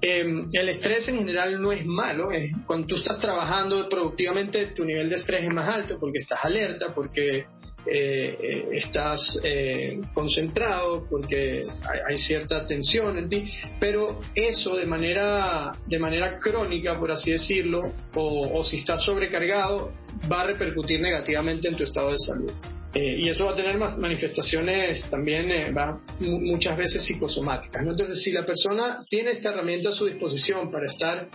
em, 0.00 0.48
el 0.52 0.68
estrés 0.68 1.08
en 1.08 1.18
general 1.18 1.60
no 1.60 1.72
es 1.72 1.84
malo. 1.86 2.28
cuando 2.66 2.86
tú 2.86 2.96
estás 2.96 3.20
trabajando 3.20 3.88
productivamente, 3.88 4.68
tu 4.68 4.84
nivel 4.84 5.08
de 5.08 5.16
estrés 5.16 5.44
es 5.44 5.54
más 5.54 5.68
alto 5.68 5.98
porque 5.98 6.18
estás 6.18 6.38
alerta, 6.42 6.94
porque 6.94 7.46
eh, 7.86 8.38
eh, 8.40 8.68
estás 8.78 9.38
eh, 9.42 10.00
concentrado, 10.14 11.06
porque 11.10 11.60
hay, 12.08 12.16
cierta 12.16 12.66
tensión 12.66 13.18
en 13.18 13.28
ti, 13.28 13.44
pero 13.78 14.20
eso 14.34 14.76
de 14.76 14.86
manera, 14.86 15.72
de 15.86 15.98
manera 15.98 16.38
crónica, 16.38 16.98
por 16.98 17.12
así 17.12 17.32
decirlo, 17.32 17.82
o 18.14 18.64
si 18.64 18.78
estás 18.78 19.04
sobrecargado, 19.04 19.92
va 20.32 20.42
a 20.42 20.46
repercutir 20.46 20.98
negativamente 21.00 21.68
en 21.68 21.76
tu 21.76 21.84
estado 21.84 22.12
de 22.12 22.18
salud. 22.18 22.52
Eh, 22.94 23.16
y 23.18 23.28
eso 23.28 23.46
va 23.46 23.52
a 23.52 23.56
tener 23.56 23.76
más 23.76 23.98
manifestaciones 23.98 25.04
también 25.10 25.50
eh, 25.50 25.72
va, 25.72 26.00
muchas 26.20 26.76
veces 26.76 27.02
psicosomáticas. 27.02 27.82
Entonces, 27.84 28.22
si 28.22 28.30
la 28.30 28.46
persona 28.46 29.04
tiene 29.08 29.32
esta 29.32 29.50
herramienta 29.50 29.88
a 29.88 29.92
su 29.92 30.06
disposición 30.06 30.70
para 30.70 30.86
estar, 30.86 31.28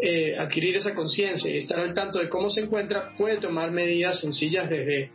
eh, 0.00 0.36
adquirir 0.38 0.76
esa 0.76 0.94
conciencia 0.94 1.50
y 1.50 1.56
estar 1.56 1.80
al 1.80 1.94
tanto 1.94 2.18
de 2.18 2.28
cómo 2.28 2.50
se 2.50 2.60
encuentra, 2.60 3.16
puede 3.16 3.38
tomar 3.38 3.70
medidas 3.70 4.20
sencillas 4.20 4.68
desde 4.68 5.10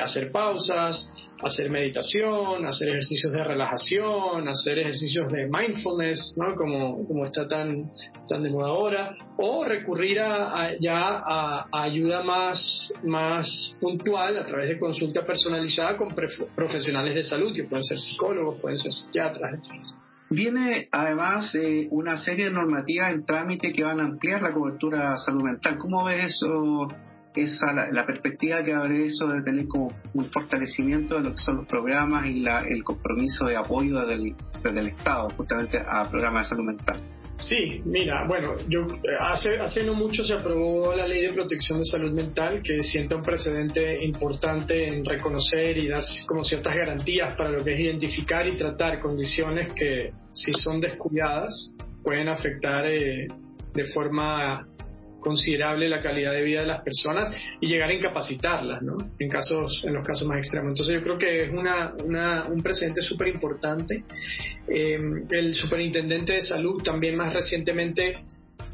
hacer 0.00 0.32
pausas, 0.32 1.12
hacer 1.42 1.70
meditación, 1.70 2.64
hacer 2.64 2.88
ejercicios 2.88 3.32
de 3.32 3.44
relajación, 3.44 4.48
hacer 4.48 4.78
ejercicios 4.78 5.30
de 5.30 5.48
mindfulness, 5.48 6.34
¿no? 6.36 6.54
como, 6.54 7.06
como 7.06 7.24
está 7.24 7.46
tan, 7.46 7.90
tan 8.28 8.42
de 8.42 8.50
moda 8.50 8.68
ahora, 8.68 9.16
o 9.36 9.64
recurrir 9.64 10.20
a, 10.20 10.72
ya 10.80 11.22
a, 11.24 11.66
ayuda 11.72 12.22
más, 12.22 12.92
más 13.04 13.76
puntual 13.80 14.38
a 14.38 14.46
través 14.46 14.68
de 14.68 14.78
consulta 14.78 15.24
personalizada 15.24 15.96
con 15.96 16.08
profesionales 16.54 17.14
de 17.14 17.22
salud, 17.22 17.54
que 17.54 17.64
pueden 17.64 17.84
ser 17.84 17.98
psicólogos, 17.98 18.60
pueden 18.60 18.78
ser 18.78 18.92
psiquiatras, 18.92 19.54
etc. 19.54 19.82
Viene 20.28 20.88
además 20.90 21.54
eh, 21.54 21.86
una 21.90 22.16
serie 22.16 22.46
de 22.46 22.50
normativas 22.50 23.12
en 23.12 23.24
trámite 23.24 23.72
que 23.72 23.84
van 23.84 24.00
a 24.00 24.04
ampliar 24.04 24.42
la 24.42 24.52
cobertura 24.52 25.12
de 25.12 25.18
salud 25.18 25.42
mental. 25.42 25.78
¿Cómo 25.78 26.04
ves 26.04 26.34
eso, 26.34 26.88
esa, 27.36 27.72
la, 27.90 28.06
perspectiva 28.06 28.62
que 28.62 28.72
abre 28.72 29.06
eso 29.06 29.26
de 29.26 29.42
tener 29.42 29.66
como 29.68 29.92
un 30.14 30.30
fortalecimiento 30.30 31.16
de 31.16 31.22
lo 31.22 31.32
que 31.32 31.38
son 31.38 31.56
los 31.58 31.66
programas 31.66 32.26
y 32.26 32.40
la, 32.40 32.60
el 32.60 32.82
compromiso 32.82 33.46
de 33.46 33.56
apoyo 33.56 34.04
del, 34.06 34.34
del 34.62 34.86
Estado 34.88 35.28
justamente 35.36 35.78
a 35.78 36.08
programas 36.10 36.46
de 36.46 36.48
salud 36.48 36.64
mental. 36.64 37.00
Sí, 37.38 37.82
mira, 37.84 38.26
bueno, 38.26 38.54
yo 38.66 38.86
hace, 39.20 39.58
hace 39.58 39.84
no 39.84 39.92
mucho 39.94 40.24
se 40.24 40.32
aprobó 40.32 40.94
la 40.94 41.06
ley 41.06 41.20
de 41.20 41.34
protección 41.34 41.78
de 41.78 41.84
salud 41.84 42.10
mental 42.12 42.62
que 42.62 42.82
sienta 42.82 43.14
un 43.14 43.22
precedente 43.22 44.02
importante 44.04 44.88
en 44.88 45.04
reconocer 45.04 45.76
y 45.76 45.86
dar 45.86 46.02
como 46.26 46.44
ciertas 46.44 46.74
garantías 46.74 47.36
para 47.36 47.50
lo 47.50 47.62
que 47.62 47.72
es 47.72 47.80
identificar 47.80 48.46
y 48.46 48.56
tratar 48.56 49.00
condiciones 49.00 49.72
que 49.74 50.12
si 50.32 50.54
son 50.54 50.80
descuidadas 50.80 51.74
pueden 52.02 52.28
afectar 52.28 52.86
eh, 52.86 53.28
de 53.74 53.84
forma 53.92 54.66
considerable 55.20 55.88
la 55.88 56.00
calidad 56.00 56.32
de 56.32 56.42
vida 56.42 56.60
de 56.60 56.66
las 56.66 56.82
personas 56.82 57.34
y 57.60 57.66
llegar 57.66 57.90
a 57.90 57.94
incapacitarlas, 57.94 58.82
¿no? 58.82 58.96
En 59.18 59.28
casos, 59.28 59.82
en 59.84 59.94
los 59.94 60.04
casos 60.04 60.26
más 60.28 60.38
extremos. 60.38 60.70
Entonces 60.70 60.94
yo 60.94 61.02
creo 61.02 61.18
que 61.18 61.44
es 61.44 61.52
una, 61.52 62.46
un 62.48 62.62
precedente 62.62 63.02
súper 63.02 63.28
importante. 63.28 64.04
Eh, 64.68 64.98
el 65.30 65.54
superintendente 65.54 66.34
de 66.34 66.40
salud 66.42 66.82
también 66.82 67.16
más 67.16 67.32
recientemente 67.32 68.18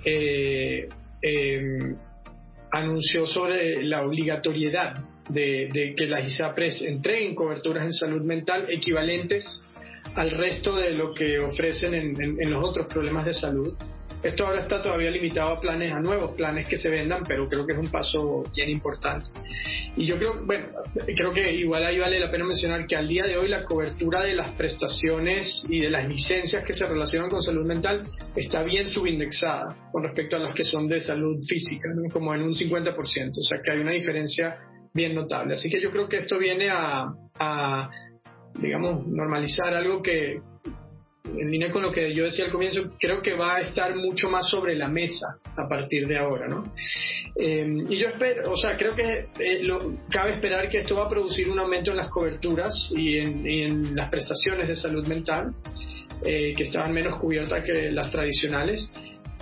eh, 0.04 0.88
eh, 1.22 1.94
anunció 2.70 3.26
sobre 3.26 3.82
la 3.84 4.02
obligatoriedad 4.02 4.94
de, 5.28 5.94
que 5.96 6.06
las 6.06 6.26
ISAPRES 6.26 6.82
entreguen 6.82 7.34
coberturas 7.34 7.84
en 7.84 7.92
salud 7.92 8.22
mental 8.22 8.66
equivalentes 8.68 9.46
al 10.14 10.30
resto 10.30 10.76
de 10.76 10.90
lo 10.90 11.14
que 11.14 11.38
ofrecen 11.38 11.94
en 11.94 12.50
los 12.50 12.62
otros 12.62 12.86
problemas 12.88 13.24
de 13.24 13.32
salud. 13.32 13.74
Esto 14.22 14.46
ahora 14.46 14.60
está 14.60 14.80
todavía 14.80 15.10
limitado 15.10 15.54
a 15.54 15.60
planes, 15.60 15.92
a 15.92 15.98
nuevos 15.98 16.32
planes 16.32 16.68
que 16.68 16.76
se 16.76 16.88
vendan, 16.88 17.24
pero 17.26 17.48
creo 17.48 17.66
que 17.66 17.72
es 17.72 17.78
un 17.78 17.90
paso 17.90 18.44
bien 18.54 18.70
importante. 18.70 19.26
Y 19.96 20.06
yo 20.06 20.16
creo, 20.16 20.44
bueno, 20.44 20.68
creo 20.94 21.32
que 21.32 21.52
igual 21.52 21.84
ahí 21.84 21.98
vale 21.98 22.20
la 22.20 22.30
pena 22.30 22.44
mencionar 22.44 22.86
que 22.86 22.94
al 22.94 23.08
día 23.08 23.26
de 23.26 23.36
hoy 23.36 23.48
la 23.48 23.64
cobertura 23.64 24.22
de 24.22 24.34
las 24.34 24.52
prestaciones 24.52 25.66
y 25.68 25.80
de 25.80 25.90
las 25.90 26.08
licencias 26.08 26.64
que 26.64 26.72
se 26.72 26.86
relacionan 26.86 27.30
con 27.30 27.42
salud 27.42 27.66
mental 27.66 28.04
está 28.36 28.62
bien 28.62 28.86
subindexada 28.86 29.76
con 29.90 30.04
respecto 30.04 30.36
a 30.36 30.38
las 30.38 30.54
que 30.54 30.64
son 30.64 30.86
de 30.86 31.00
salud 31.00 31.42
física, 31.44 31.88
como 32.12 32.32
en 32.34 32.42
un 32.42 32.54
50%, 32.54 32.94
o 32.96 33.42
sea 33.42 33.60
que 33.60 33.72
hay 33.72 33.80
una 33.80 33.92
diferencia 33.92 34.56
bien 34.94 35.14
notable. 35.14 35.54
Así 35.54 35.68
que 35.68 35.80
yo 35.80 35.90
creo 35.90 36.08
que 36.08 36.18
esto 36.18 36.38
viene 36.38 36.68
a, 36.70 37.12
a 37.40 37.90
digamos, 38.54 39.06
normalizar 39.06 39.74
algo 39.74 40.02
que, 40.02 40.40
en 41.38 41.50
línea 41.50 41.70
con 41.70 41.82
lo 41.82 41.92
que 41.92 42.14
yo 42.14 42.24
decía 42.24 42.44
al 42.46 42.50
comienzo, 42.50 42.92
creo 42.98 43.22
que 43.22 43.34
va 43.34 43.56
a 43.56 43.60
estar 43.60 43.94
mucho 43.94 44.28
más 44.28 44.48
sobre 44.48 44.74
la 44.74 44.88
mesa 44.88 45.38
a 45.56 45.68
partir 45.68 46.06
de 46.06 46.18
ahora, 46.18 46.48
¿no? 46.48 46.72
Eh, 47.34 47.66
y 47.88 47.96
yo 47.96 48.08
espero, 48.08 48.50
o 48.50 48.56
sea, 48.56 48.76
creo 48.76 48.94
que 48.94 49.26
eh, 49.38 49.66
cabe 50.10 50.32
esperar 50.32 50.68
que 50.68 50.78
esto 50.78 50.96
va 50.96 51.04
a 51.04 51.08
producir 51.08 51.50
un 51.50 51.58
aumento 51.58 51.90
en 51.90 51.96
las 51.96 52.08
coberturas 52.08 52.92
y 52.96 53.18
en, 53.18 53.94
las 53.96 54.10
prestaciones 54.10 54.68
de 54.68 54.76
salud 54.76 55.06
mental, 55.06 55.54
eh, 56.24 56.54
que 56.56 56.64
estaban 56.64 56.92
menos 56.92 57.18
cubiertas 57.18 57.64
que 57.64 57.90
las 57.90 58.10
tradicionales. 58.10 58.92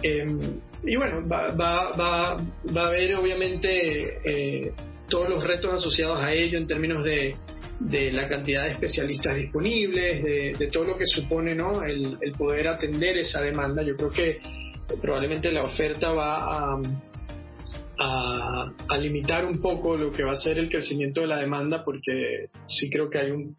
y 0.02 0.96
bueno, 0.96 1.28
va, 1.28 1.48
va, 1.48 1.94
va, 1.96 2.36
va 2.74 2.84
a 2.84 2.86
haber 2.86 3.14
obviamente 3.16 4.72
todos 5.08 5.28
los 5.28 5.44
retos 5.44 5.74
asociados 5.74 6.22
a 6.22 6.32
ello 6.32 6.56
en 6.56 6.66
términos 6.66 7.04
de 7.04 7.34
de 7.80 8.12
la 8.12 8.28
cantidad 8.28 8.64
de 8.64 8.72
especialistas 8.72 9.36
disponibles, 9.36 10.22
de, 10.58 10.68
todo 10.70 10.84
lo 10.84 10.98
que 10.98 11.06
supone 11.06 11.54
¿no? 11.54 11.82
el, 11.82 12.18
poder 12.36 12.68
atender 12.68 13.16
esa 13.16 13.40
demanda. 13.40 13.82
Yo 13.82 13.96
creo 13.96 14.10
que 14.10 14.38
probablemente 15.00 15.50
la 15.50 15.64
oferta 15.64 16.12
va 16.12 16.76
a, 17.98 18.98
limitar 18.98 19.46
un 19.46 19.60
poco 19.60 19.96
lo 19.96 20.12
que 20.12 20.22
va 20.22 20.32
a 20.32 20.36
ser 20.36 20.58
el 20.58 20.68
crecimiento 20.68 21.22
de 21.22 21.26
la 21.26 21.38
demanda 21.38 21.82
porque 21.84 22.48
sí 22.66 22.90
creo 22.90 23.08
que 23.08 23.18
hay 23.18 23.30
un, 23.30 23.56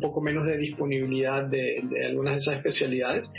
poco 0.00 0.20
menos 0.22 0.46
de 0.46 0.56
disponibilidad 0.56 1.44
de, 1.44 1.82
algunas 2.06 2.34
de 2.34 2.38
esas 2.38 2.56
especialidades. 2.56 3.30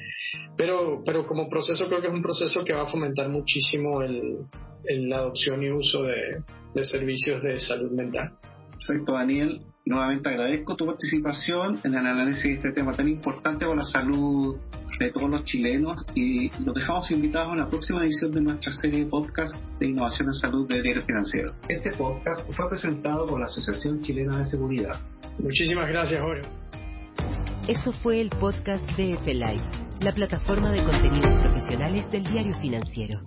Pero, 0.58 1.02
pero 1.06 1.26
como 1.26 1.50
proceso 1.50 1.88
creo 1.88 2.02
que 2.02 2.08
es 2.08 2.14
un 2.14 2.22
proceso 2.22 2.64
que 2.66 2.74
va 2.74 2.84
a 2.84 2.88
fomentar 2.88 3.30
muchísimo 3.30 4.02
el, 4.02 4.40
la 4.84 5.18
adopción 5.20 5.64
y 5.64 5.72
uso 5.72 6.04
de, 6.04 6.44
de 6.76 6.84
servicios 6.84 7.42
de 7.42 7.58
salud 7.58 7.92
mental. 7.92 8.34
Perfecto, 8.72 9.14
Daniel. 9.14 9.62
Nuevamente 9.86 10.30
agradezco 10.30 10.76
tu 10.76 10.86
participación 10.86 11.80
en 11.84 11.96
el 11.96 12.06
análisis 12.06 12.44
de 12.44 12.54
este 12.54 12.72
tema 12.74 12.96
tan 12.96 13.08
importante 13.08 13.66
para 13.66 13.78
la 13.78 13.84
salud 13.84 14.58
de 15.00 15.12
todos 15.12 15.30
los 15.30 15.44
chilenos 15.46 16.06
y 16.14 16.52
los 16.64 16.76
dejamos 16.76 17.10
invitados 17.12 17.54
a 17.54 17.56
la 17.56 17.70
próxima 17.70 18.04
edición 18.04 18.32
de 18.32 18.42
nuestra 18.42 18.72
serie 18.74 19.06
de 19.06 19.06
podcast 19.06 19.56
de 19.80 19.88
innovación 19.88 20.28
en 20.28 20.34
salud 20.34 20.68
de 20.68 20.82
Diario 20.82 21.04
Financiero. 21.06 21.54
Este 21.70 21.92
podcast 21.92 22.52
fue 22.52 22.70
presentado 22.70 23.26
por 23.26 23.40
la 23.40 23.46
Asociación 23.46 24.02
Chilena 24.02 24.40
de 24.40 24.46
Seguridad. 24.46 25.00
Muchísimas 25.40 25.88
gracias, 25.88 26.22
Jorge. 26.22 26.44
Esto 27.68 27.94
fue 28.04 28.20
el 28.20 28.30
podcast 28.30 28.86
de 28.98 29.14
F-Live, 29.14 29.64
la 30.02 30.14
plataforma 30.14 30.72
de 30.72 30.84
contenidos 30.84 31.36
profesionales 31.42 32.10
del 32.12 32.24
Diario 32.26 32.56
Financiero. 32.60 33.22